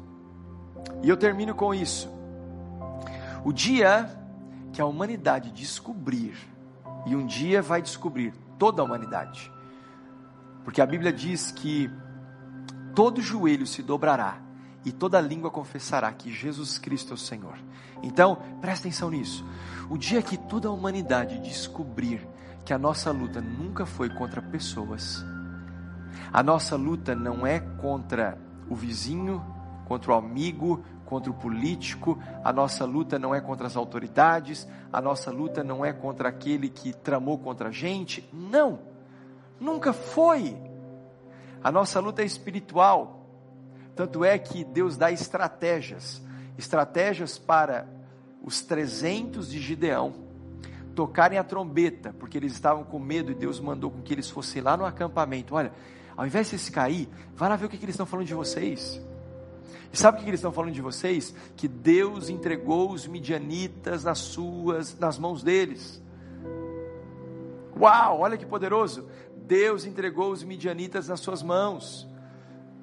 E 1.03 1.09
eu 1.09 1.17
termino 1.17 1.55
com 1.55 1.73
isso. 1.73 2.11
O 3.45 3.53
dia 3.53 4.11
que 4.73 4.81
a 4.81 4.87
humanidade 4.87 5.51
descobrir 5.51 6.37
e 7.07 7.15
um 7.17 7.25
dia 7.25 7.63
vai 7.63 7.81
descobrir 7.81 8.35
toda 8.59 8.83
a 8.83 8.85
humanidade. 8.85 9.51
Porque 10.69 10.83
a 10.83 10.87
Bíblia 10.87 11.11
diz 11.11 11.51
que 11.51 11.91
todo 12.95 13.23
joelho 13.23 13.67
se 13.67 13.83
dobrará 13.83 14.39
e 14.85 14.93
toda 14.93 15.19
língua 15.19 15.51
confessará 15.51 16.13
que 16.13 16.31
Jesus 16.31 16.77
Cristo 16.77 17.13
é 17.13 17.15
o 17.15 17.17
Senhor. 17.17 17.55
Então, 18.03 18.37
presta 18.61 18.87
atenção 18.87 19.09
nisso. 19.09 19.43
O 19.89 19.97
dia 19.97 20.21
que 20.21 20.37
toda 20.37 20.69
a 20.69 20.71
humanidade 20.71 21.39
descobrir 21.39 22.29
que 22.67 22.75
a 22.75 22.79
nossa 22.79 23.11
luta 23.11 23.41
nunca 23.41 23.87
foi 23.87 24.11
contra 24.11 24.43
pessoas, 24.43 25.25
a 26.31 26.43
nossa 26.43 26.77
luta 26.77 27.15
não 27.15 27.47
é 27.47 27.61
contra 27.61 28.37
o 28.69 28.77
vizinho, 28.77 29.43
contra 29.87 30.13
o 30.13 30.17
amigo, 30.17 30.85
contra 31.07 31.31
o 31.31 31.35
político, 31.35 32.23
a 32.45 32.53
nossa 32.53 32.85
luta 32.85 33.19
não 33.19 33.35
é 33.35 33.41
contra 33.41 33.67
as 33.67 33.75
autoridades, 33.75 34.69
a 34.93 35.01
nossa 35.01 35.31
luta 35.31 35.65
não 35.65 35.83
é 35.83 35.95
contra 35.95 36.29
aquele 36.29 36.69
que 36.69 36.93
tramou 36.93 37.39
contra 37.39 37.71
a 37.71 37.73
gente. 37.73 38.29
Não, 38.35 38.81
nunca 39.61 39.93
foi. 39.93 40.57
A 41.63 41.71
nossa 41.73 42.01
luta 42.01 42.23
é 42.23 42.25
espiritual. 42.25 43.27
Tanto 43.95 44.25
é 44.25 44.39
que 44.39 44.65
Deus 44.65 44.97
dá 44.97 45.11
estratégias 45.11 46.23
estratégias 46.59 47.39
para 47.39 47.87
os 48.43 48.61
300 48.63 49.49
de 49.49 49.61
Gideão 49.61 50.27
tocarem 50.95 51.39
a 51.39 51.45
trombeta, 51.45 52.13
porque 52.19 52.37
eles 52.37 52.53
estavam 52.53 52.83
com 52.83 52.99
medo 52.99 53.31
e 53.31 53.35
Deus 53.35 53.61
mandou 53.61 53.89
com 53.89 54.03
que 54.03 54.13
eles 54.13 54.29
fossem 54.29 54.61
lá 54.61 54.77
no 54.77 54.85
acampamento. 54.85 55.55
Olha, 55.55 55.73
ao 56.17 56.27
invés 56.27 56.47
de 56.47 56.59
vocês 56.59 56.69
cair, 56.69 57.09
vai 57.37 57.49
lá 57.49 57.55
ver 57.55 57.67
o 57.67 57.69
que, 57.69 57.79
que 57.79 57.85
eles 57.85 57.95
estão 57.95 58.05
falando 58.05 58.27
de 58.27 58.35
vocês. 58.35 59.01
E 59.93 59.97
sabe 59.97 60.19
o 60.19 60.21
que 60.21 60.29
eles 60.29 60.41
estão 60.41 60.51
falando 60.51 60.73
de 60.73 60.83
vocês? 60.83 61.33
Que 61.57 61.69
Deus 61.69 62.29
entregou 62.29 62.91
os 62.91 63.07
midianitas 63.07 64.03
nas 64.03 64.19
suas, 64.19 64.99
nas 64.99 65.17
mãos 65.17 65.45
deles. 65.45 66.03
Uau, 67.79 68.19
olha 68.19 68.37
que 68.37 68.45
poderoso! 68.45 69.09
Deus 69.49 69.87
entregou 69.87 70.31
os 70.31 70.45
midianitas 70.45 71.09
nas 71.09 71.21
suas 71.21 71.43
mãos. 71.43 72.07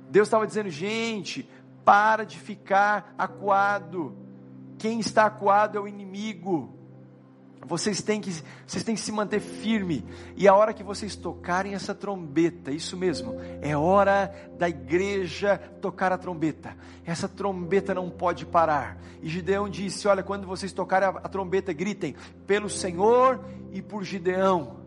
Deus 0.10 0.28
estava 0.28 0.48
dizendo, 0.48 0.70
gente, 0.70 1.48
para 1.86 2.24
de 2.24 2.40
ficar 2.40 3.14
acuado. 3.18 4.18
Quem 4.80 5.00
está 5.00 5.28
acuado 5.28 5.78
é 5.78 5.82
o 5.82 5.88
inimigo. 5.88 6.74
Vocês 7.68 8.02
têm 8.02 8.20
que, 8.20 8.32
vocês 8.66 8.84
têm 8.84 8.96
que 8.96 9.02
se 9.02 9.12
manter 9.12 9.40
firme. 9.40 10.04
E 10.36 10.48
a 10.48 10.56
hora 10.56 10.74
que 10.74 10.84
vocês 10.84 11.16
tocarem 11.16 11.76
essa 11.76 11.94
trombeta, 11.94 12.72
isso 12.72 12.98
mesmo, 12.98 13.36
é 13.62 13.78
hora 13.78 14.34
da 14.58 14.68
igreja 14.68 15.58
tocar 15.82 16.12
a 16.12 16.18
trombeta. 16.18 16.76
Essa 17.06 17.28
trombeta 17.28 17.94
não 17.94 18.10
pode 18.10 18.46
parar. 18.46 18.98
E 19.22 19.30
Gideão 19.30 19.70
disse: 19.70 20.08
Olha, 20.08 20.24
quando 20.24 20.48
vocês 20.48 20.74
tocarem 20.74 21.10
a, 21.10 21.12
a 21.12 21.30
trombeta, 21.30 21.74
gritem: 21.74 22.16
pelo 22.48 22.70
Senhor 22.70 23.44
e 23.72 23.82
por 23.82 24.04
Gideão. 24.04 24.85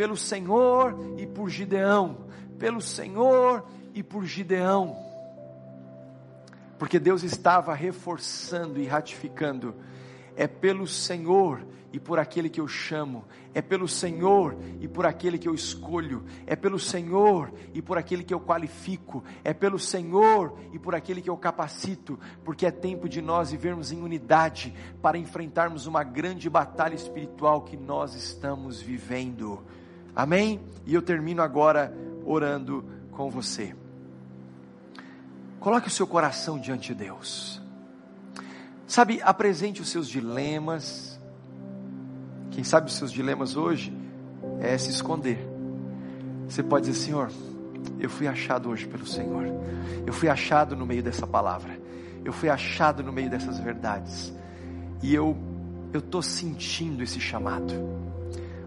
Pelo 0.00 0.16
Senhor 0.16 0.98
e 1.18 1.26
por 1.26 1.50
Gideão. 1.50 2.24
Pelo 2.58 2.80
Senhor 2.80 3.66
e 3.92 4.02
por 4.02 4.24
Gideão. 4.24 4.96
Porque 6.78 6.98
Deus 6.98 7.22
estava 7.22 7.74
reforçando 7.74 8.80
e 8.80 8.86
ratificando. 8.86 9.74
É 10.34 10.46
pelo 10.46 10.86
Senhor 10.86 11.66
e 11.92 12.00
por 12.00 12.18
aquele 12.18 12.48
que 12.48 12.62
eu 12.62 12.66
chamo, 12.66 13.26
é 13.52 13.60
pelo 13.60 13.86
Senhor 13.86 14.56
e 14.80 14.88
por 14.88 15.04
aquele 15.04 15.36
que 15.36 15.48
eu 15.48 15.54
escolho, 15.54 16.24
é 16.46 16.56
pelo 16.56 16.78
Senhor 16.78 17.52
e 17.74 17.82
por 17.82 17.98
aquele 17.98 18.22
que 18.22 18.32
eu 18.32 18.40
qualifico, 18.40 19.22
é 19.44 19.52
pelo 19.52 19.78
Senhor 19.78 20.56
e 20.72 20.78
por 20.78 20.94
aquele 20.94 21.20
que 21.20 21.28
eu 21.28 21.36
capacito, 21.36 22.18
porque 22.42 22.64
é 22.64 22.70
tempo 22.70 23.06
de 23.06 23.20
nós 23.20 23.50
vivermos 23.50 23.92
em 23.92 24.00
unidade 24.00 24.72
para 25.02 25.18
enfrentarmos 25.18 25.86
uma 25.86 26.02
grande 26.02 26.48
batalha 26.48 26.94
espiritual 26.94 27.62
que 27.62 27.76
nós 27.76 28.14
estamos 28.14 28.80
vivendo. 28.80 29.62
Amém? 30.14 30.60
E 30.86 30.94
eu 30.94 31.02
termino 31.02 31.42
agora 31.42 31.94
orando 32.24 32.84
com 33.12 33.30
você. 33.30 33.74
Coloque 35.58 35.88
o 35.88 35.90
seu 35.90 36.06
coração 36.06 36.58
diante 36.58 36.88
de 36.88 37.04
Deus. 37.04 37.60
Sabe, 38.86 39.20
apresente 39.22 39.80
os 39.80 39.88
seus 39.88 40.08
dilemas, 40.08 41.20
quem 42.50 42.64
sabe 42.64 42.88
os 42.88 42.96
seus 42.96 43.12
dilemas 43.12 43.56
hoje 43.56 43.96
é 44.60 44.76
se 44.76 44.90
esconder. 44.90 45.38
Você 46.48 46.62
pode 46.62 46.86
dizer, 46.86 46.98
Senhor, 46.98 47.30
eu 47.98 48.10
fui 48.10 48.26
achado 48.26 48.68
hoje 48.68 48.86
pelo 48.86 49.06
Senhor. 49.06 49.44
Eu 50.04 50.12
fui 50.12 50.28
achado 50.28 50.74
no 50.74 50.84
meio 50.84 51.02
dessa 51.02 51.26
palavra. 51.26 51.78
Eu 52.24 52.32
fui 52.32 52.48
achado 52.48 53.02
no 53.02 53.12
meio 53.12 53.30
dessas 53.30 53.58
verdades. 53.60 54.32
E 55.02 55.14
eu 55.14 55.36
eu 55.92 56.00
estou 56.00 56.22
sentindo 56.22 57.02
esse 57.02 57.20
chamado. 57.20 57.74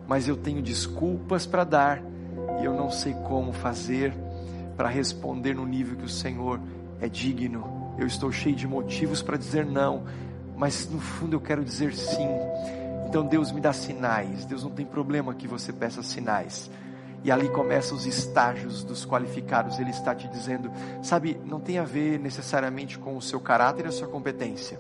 Mas 0.08 0.28
eu 0.28 0.36
tenho 0.36 0.62
desculpas 0.62 1.46
para 1.46 1.64
dar 1.64 2.04
e 2.62 2.66
eu 2.66 2.74
não 2.74 2.92
sei 2.92 3.14
como 3.14 3.54
fazer 3.54 4.14
para 4.76 4.90
responder 4.90 5.56
no 5.56 5.66
nível 5.66 5.96
que 5.96 6.06
o 6.06 6.10
Senhor 6.10 6.60
é 7.00 7.08
digno. 7.08 7.96
Eu 7.98 8.08
estou 8.08 8.32
cheio 8.32 8.56
de 8.56 8.68
motivos 8.68 9.22
para 9.22 9.38
dizer 9.38 9.66
não, 9.66 10.04
mas 10.58 10.90
no 10.90 11.00
fundo 11.00 11.36
eu 11.36 11.42
quero 11.42 11.64
dizer 11.64 11.94
sim. 11.94 12.28
Então 13.08 13.26
Deus 13.26 13.52
me 13.52 13.62
dá 13.62 13.72
sinais. 13.72 14.46
Deus 14.46 14.64
não 14.64 14.72
tem 14.72 14.86
problema 14.86 15.34
que 15.34 15.48
você 15.48 15.72
peça 15.72 16.02
sinais. 16.02 16.70
E 17.24 17.32
ali 17.32 17.48
começam 17.48 17.96
os 17.96 18.06
estágios 18.06 18.84
dos 18.84 19.06
qualificados. 19.06 19.80
Ele 19.80 19.92
está 19.92 20.14
te 20.14 20.28
dizendo, 20.28 20.72
sabe, 21.02 21.40
não 21.46 21.60
tem 21.60 21.78
a 21.78 21.84
ver 21.84 22.20
necessariamente 22.20 22.98
com 22.98 23.16
o 23.16 23.22
seu 23.22 23.40
caráter 23.40 23.86
e 23.86 23.90
a 23.90 23.92
sua 23.92 24.08
competência. 24.08 24.80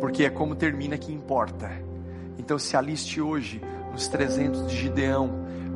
Porque 0.00 0.24
é 0.24 0.30
como 0.30 0.56
termina 0.56 0.98
que 0.98 1.12
importa. 1.12 1.70
Então 2.38 2.58
se 2.58 2.76
aliste 2.76 3.20
hoje 3.20 3.60
nos 3.96 4.08
300 4.08 4.68
de 4.68 4.76
Gideão 4.76 5.30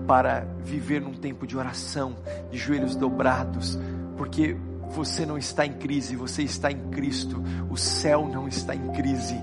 para 0.06 0.40
viver 0.62 1.00
num 1.00 1.14
tempo 1.14 1.46
de 1.46 1.56
oração, 1.56 2.16
de 2.50 2.58
joelhos 2.58 2.94
dobrados, 2.94 3.78
porque 4.18 4.54
você 4.90 5.24
não 5.24 5.38
está 5.38 5.64
em 5.64 5.72
crise, 5.72 6.16
você 6.16 6.42
está 6.42 6.70
em 6.70 6.90
Cristo. 6.90 7.42
O 7.70 7.78
céu 7.78 8.28
não 8.28 8.46
está 8.46 8.74
em 8.74 8.92
crise. 8.92 9.36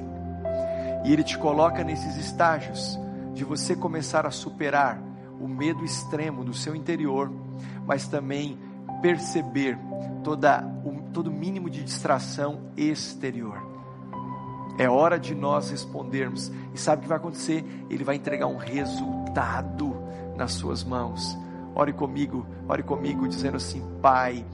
E 1.03 1.11
Ele 1.11 1.23
te 1.23 1.39
coloca 1.39 1.84
nesses 1.84 2.17
estágios 2.17 2.99
de 3.34 3.43
você 3.43 3.75
começar 3.75 4.28
a 4.28 4.32
superar 4.32 5.01
o 5.41 5.47
medo 5.47 5.84
extremo 5.84 6.43
do 6.43 6.53
seu 6.53 6.75
interior, 6.75 7.32
mas 7.88 8.07
também 8.07 8.59
perceber 9.01 9.75
toda, 10.23 10.63
o, 10.86 11.01
todo 11.11 11.32
mínimo 11.32 11.67
de 11.67 11.84
distração 11.84 12.59
exterior. 12.78 13.76
É 14.78 14.88
hora 14.88 15.19
de 15.19 15.34
nós 15.34 15.71
respondermos. 15.71 16.51
E 16.73 16.78
sabe 16.78 16.99
o 16.99 17.01
que 17.03 17.09
vai 17.09 17.17
acontecer? 17.17 17.65
Ele 17.89 18.03
vai 18.03 18.15
entregar 18.15 18.47
um 18.47 18.57
resultado 18.57 19.95
nas 20.36 20.53
suas 20.53 20.84
mãos. 20.84 21.38
Ore 21.73 21.93
comigo, 21.93 22.45
ore 22.67 22.84
comigo, 22.84 23.28
dizendo 23.28 23.57
assim: 23.57 23.84
Pai, 24.01 24.45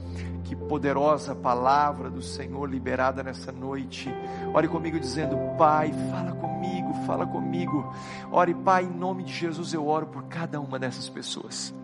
que 0.44 0.54
poderosa 0.54 1.34
palavra 1.34 2.10
do 2.10 2.22
Senhor 2.22 2.68
liberada 2.68 3.22
nessa 3.22 3.50
noite. 3.50 4.14
Ore 4.52 4.68
comigo 4.68 4.98
dizendo: 4.98 5.36
Pai, 5.56 5.92
fala 6.10 6.32
comigo, 6.32 6.94
fala 7.06 7.26
comigo. 7.26 7.92
Ore, 8.30 8.54
Pai, 8.54 8.84
em 8.84 8.90
nome 8.90 9.24
de 9.24 9.32
Jesus 9.32 9.72
eu 9.72 9.86
oro 9.86 10.06
por 10.06 10.24
cada 10.24 10.60
uma 10.60 10.78
dessas 10.78 11.08
pessoas. 11.08 11.74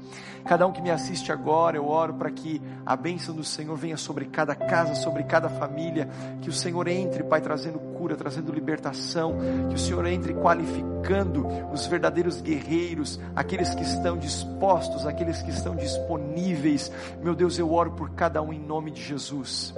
Cada 0.44 0.66
um 0.66 0.72
que 0.72 0.82
me 0.82 0.90
assiste 0.90 1.30
agora, 1.32 1.76
eu 1.76 1.86
oro 1.86 2.14
para 2.14 2.30
que 2.30 2.60
a 2.84 2.96
bênção 2.96 3.34
do 3.34 3.44
Senhor 3.44 3.76
venha 3.76 3.96
sobre 3.96 4.24
cada 4.26 4.54
casa, 4.54 4.94
sobre 4.94 5.22
cada 5.24 5.48
família. 5.48 6.08
Que 6.40 6.48
o 6.48 6.52
Senhor 6.52 6.86
entre, 6.88 7.22
Pai, 7.22 7.40
trazendo 7.40 7.78
cura, 7.78 8.16
trazendo 8.16 8.52
libertação. 8.52 9.36
Que 9.68 9.74
o 9.74 9.78
Senhor 9.78 10.04
entre 10.06 10.34
qualificando 10.34 11.46
os 11.72 11.86
verdadeiros 11.86 12.40
guerreiros, 12.40 13.20
aqueles 13.34 13.74
que 13.74 13.82
estão 13.82 14.16
dispostos, 14.16 15.06
aqueles 15.06 15.42
que 15.42 15.50
estão 15.50 15.76
disponíveis. 15.76 16.90
Meu 17.22 17.34
Deus, 17.34 17.58
eu 17.58 17.72
oro 17.72 17.92
por 17.92 18.10
cada 18.10 18.42
um 18.42 18.52
em 18.52 18.60
nome 18.60 18.90
de 18.90 19.02
Jesus 19.02 19.74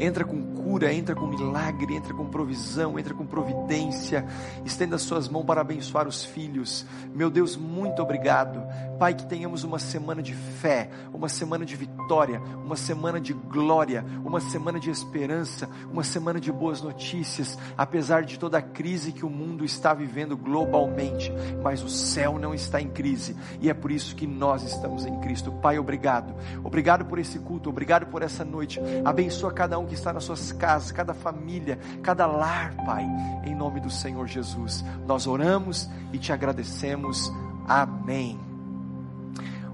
entra 0.00 0.24
com 0.24 0.42
cura, 0.54 0.92
entra 0.92 1.14
com 1.14 1.26
milagre, 1.26 1.94
entra 1.94 2.14
com 2.14 2.26
provisão, 2.26 2.98
entra 2.98 3.14
com 3.14 3.26
providência, 3.26 4.26
estenda 4.64 4.96
as 4.96 5.02
suas 5.02 5.28
mãos 5.28 5.44
para 5.44 5.60
abençoar 5.60 6.08
os 6.08 6.24
filhos. 6.24 6.86
Meu 7.14 7.30
Deus, 7.30 7.56
muito 7.56 8.02
obrigado. 8.02 8.62
Pai, 8.98 9.14
que 9.14 9.26
tenhamos 9.26 9.64
uma 9.64 9.78
semana 9.78 10.22
de 10.22 10.34
fé, 10.34 10.90
uma 11.12 11.28
semana 11.28 11.64
de 11.64 11.74
vitória, 11.74 12.40
uma 12.64 12.76
semana 12.76 13.20
de 13.20 13.32
glória, 13.32 14.04
uma 14.24 14.40
semana 14.40 14.78
de 14.78 14.90
esperança, 14.90 15.68
uma 15.90 16.04
semana 16.04 16.38
de 16.38 16.52
boas 16.52 16.82
notícias, 16.82 17.58
apesar 17.76 18.24
de 18.24 18.38
toda 18.38 18.58
a 18.58 18.62
crise 18.62 19.12
que 19.12 19.24
o 19.24 19.30
mundo 19.30 19.64
está 19.64 19.94
vivendo 19.94 20.36
globalmente, 20.36 21.32
mas 21.62 21.82
o 21.82 21.88
céu 21.88 22.38
não 22.38 22.54
está 22.54 22.80
em 22.80 22.88
crise 22.88 23.36
e 23.60 23.70
é 23.70 23.74
por 23.74 23.90
isso 23.90 24.14
que 24.14 24.26
nós 24.26 24.62
estamos 24.62 25.06
em 25.06 25.18
Cristo. 25.20 25.50
Pai, 25.50 25.78
obrigado. 25.78 26.34
Obrigado 26.62 27.04
por 27.06 27.18
esse 27.18 27.38
culto, 27.38 27.70
obrigado 27.70 28.06
por 28.06 28.22
essa 28.22 28.44
noite. 28.44 28.80
Abençoa 29.04 29.52
cada 29.52 29.78
um 29.78 29.86
que 29.90 29.94
está 29.94 30.12
nas 30.12 30.22
suas 30.22 30.52
casas, 30.52 30.92
cada 30.92 31.12
família, 31.12 31.76
cada 32.00 32.24
lar, 32.24 32.76
Pai, 32.86 33.04
em 33.44 33.56
nome 33.56 33.80
do 33.80 33.90
Senhor 33.90 34.24
Jesus. 34.28 34.84
Nós 35.04 35.26
oramos 35.26 35.90
e 36.12 36.18
te 36.18 36.32
agradecemos. 36.32 37.30
Amém. 37.66 38.38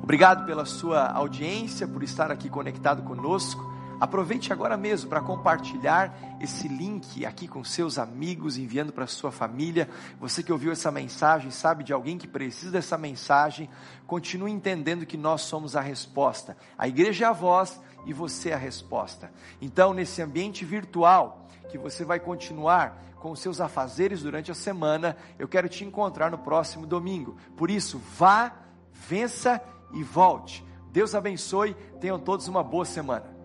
Obrigado 0.02 0.46
pela 0.46 0.64
sua 0.64 1.06
audiência, 1.12 1.86
por 1.86 2.02
estar 2.02 2.30
aqui 2.30 2.48
conectado 2.48 3.02
conosco. 3.02 3.76
Aproveite 4.00 4.54
agora 4.54 4.76
mesmo 4.76 5.10
para 5.10 5.20
compartilhar 5.20 6.38
esse 6.40 6.66
link 6.66 7.26
aqui 7.26 7.46
com 7.46 7.62
seus 7.62 7.98
amigos, 7.98 8.56
enviando 8.56 8.94
para 8.94 9.06
sua 9.06 9.30
família. 9.30 9.86
Você 10.18 10.42
que 10.42 10.52
ouviu 10.52 10.72
essa 10.72 10.90
mensagem, 10.90 11.50
sabe 11.50 11.84
de 11.84 11.92
alguém 11.92 12.16
que 12.16 12.26
precisa 12.26 12.70
dessa 12.70 12.96
mensagem, 12.96 13.68
continue 14.06 14.50
entendendo 14.50 15.04
que 15.04 15.16
nós 15.18 15.42
somos 15.42 15.76
a 15.76 15.80
resposta. 15.82 16.56
A 16.78 16.88
igreja 16.88 17.26
é 17.26 17.28
a 17.28 17.32
voz 17.32 17.78
e 18.06 18.12
você 18.12 18.50
é 18.50 18.54
a 18.54 18.58
resposta. 18.58 19.30
Então, 19.60 19.92
nesse 19.92 20.22
ambiente 20.22 20.64
virtual, 20.64 21.46
que 21.68 21.76
você 21.76 22.04
vai 22.04 22.18
continuar 22.18 23.02
com 23.16 23.32
os 23.32 23.40
seus 23.40 23.60
afazeres 23.60 24.22
durante 24.22 24.50
a 24.50 24.54
semana, 24.54 25.16
eu 25.38 25.48
quero 25.48 25.68
te 25.68 25.84
encontrar 25.84 26.30
no 26.30 26.38
próximo 26.38 26.86
domingo. 26.86 27.36
Por 27.56 27.70
isso, 27.70 28.00
vá, 28.16 28.54
vença 28.92 29.60
e 29.92 30.02
volte. 30.02 30.64
Deus 30.90 31.14
abençoe, 31.14 31.74
tenham 32.00 32.18
todos 32.18 32.48
uma 32.48 32.62
boa 32.62 32.84
semana. 32.84 33.35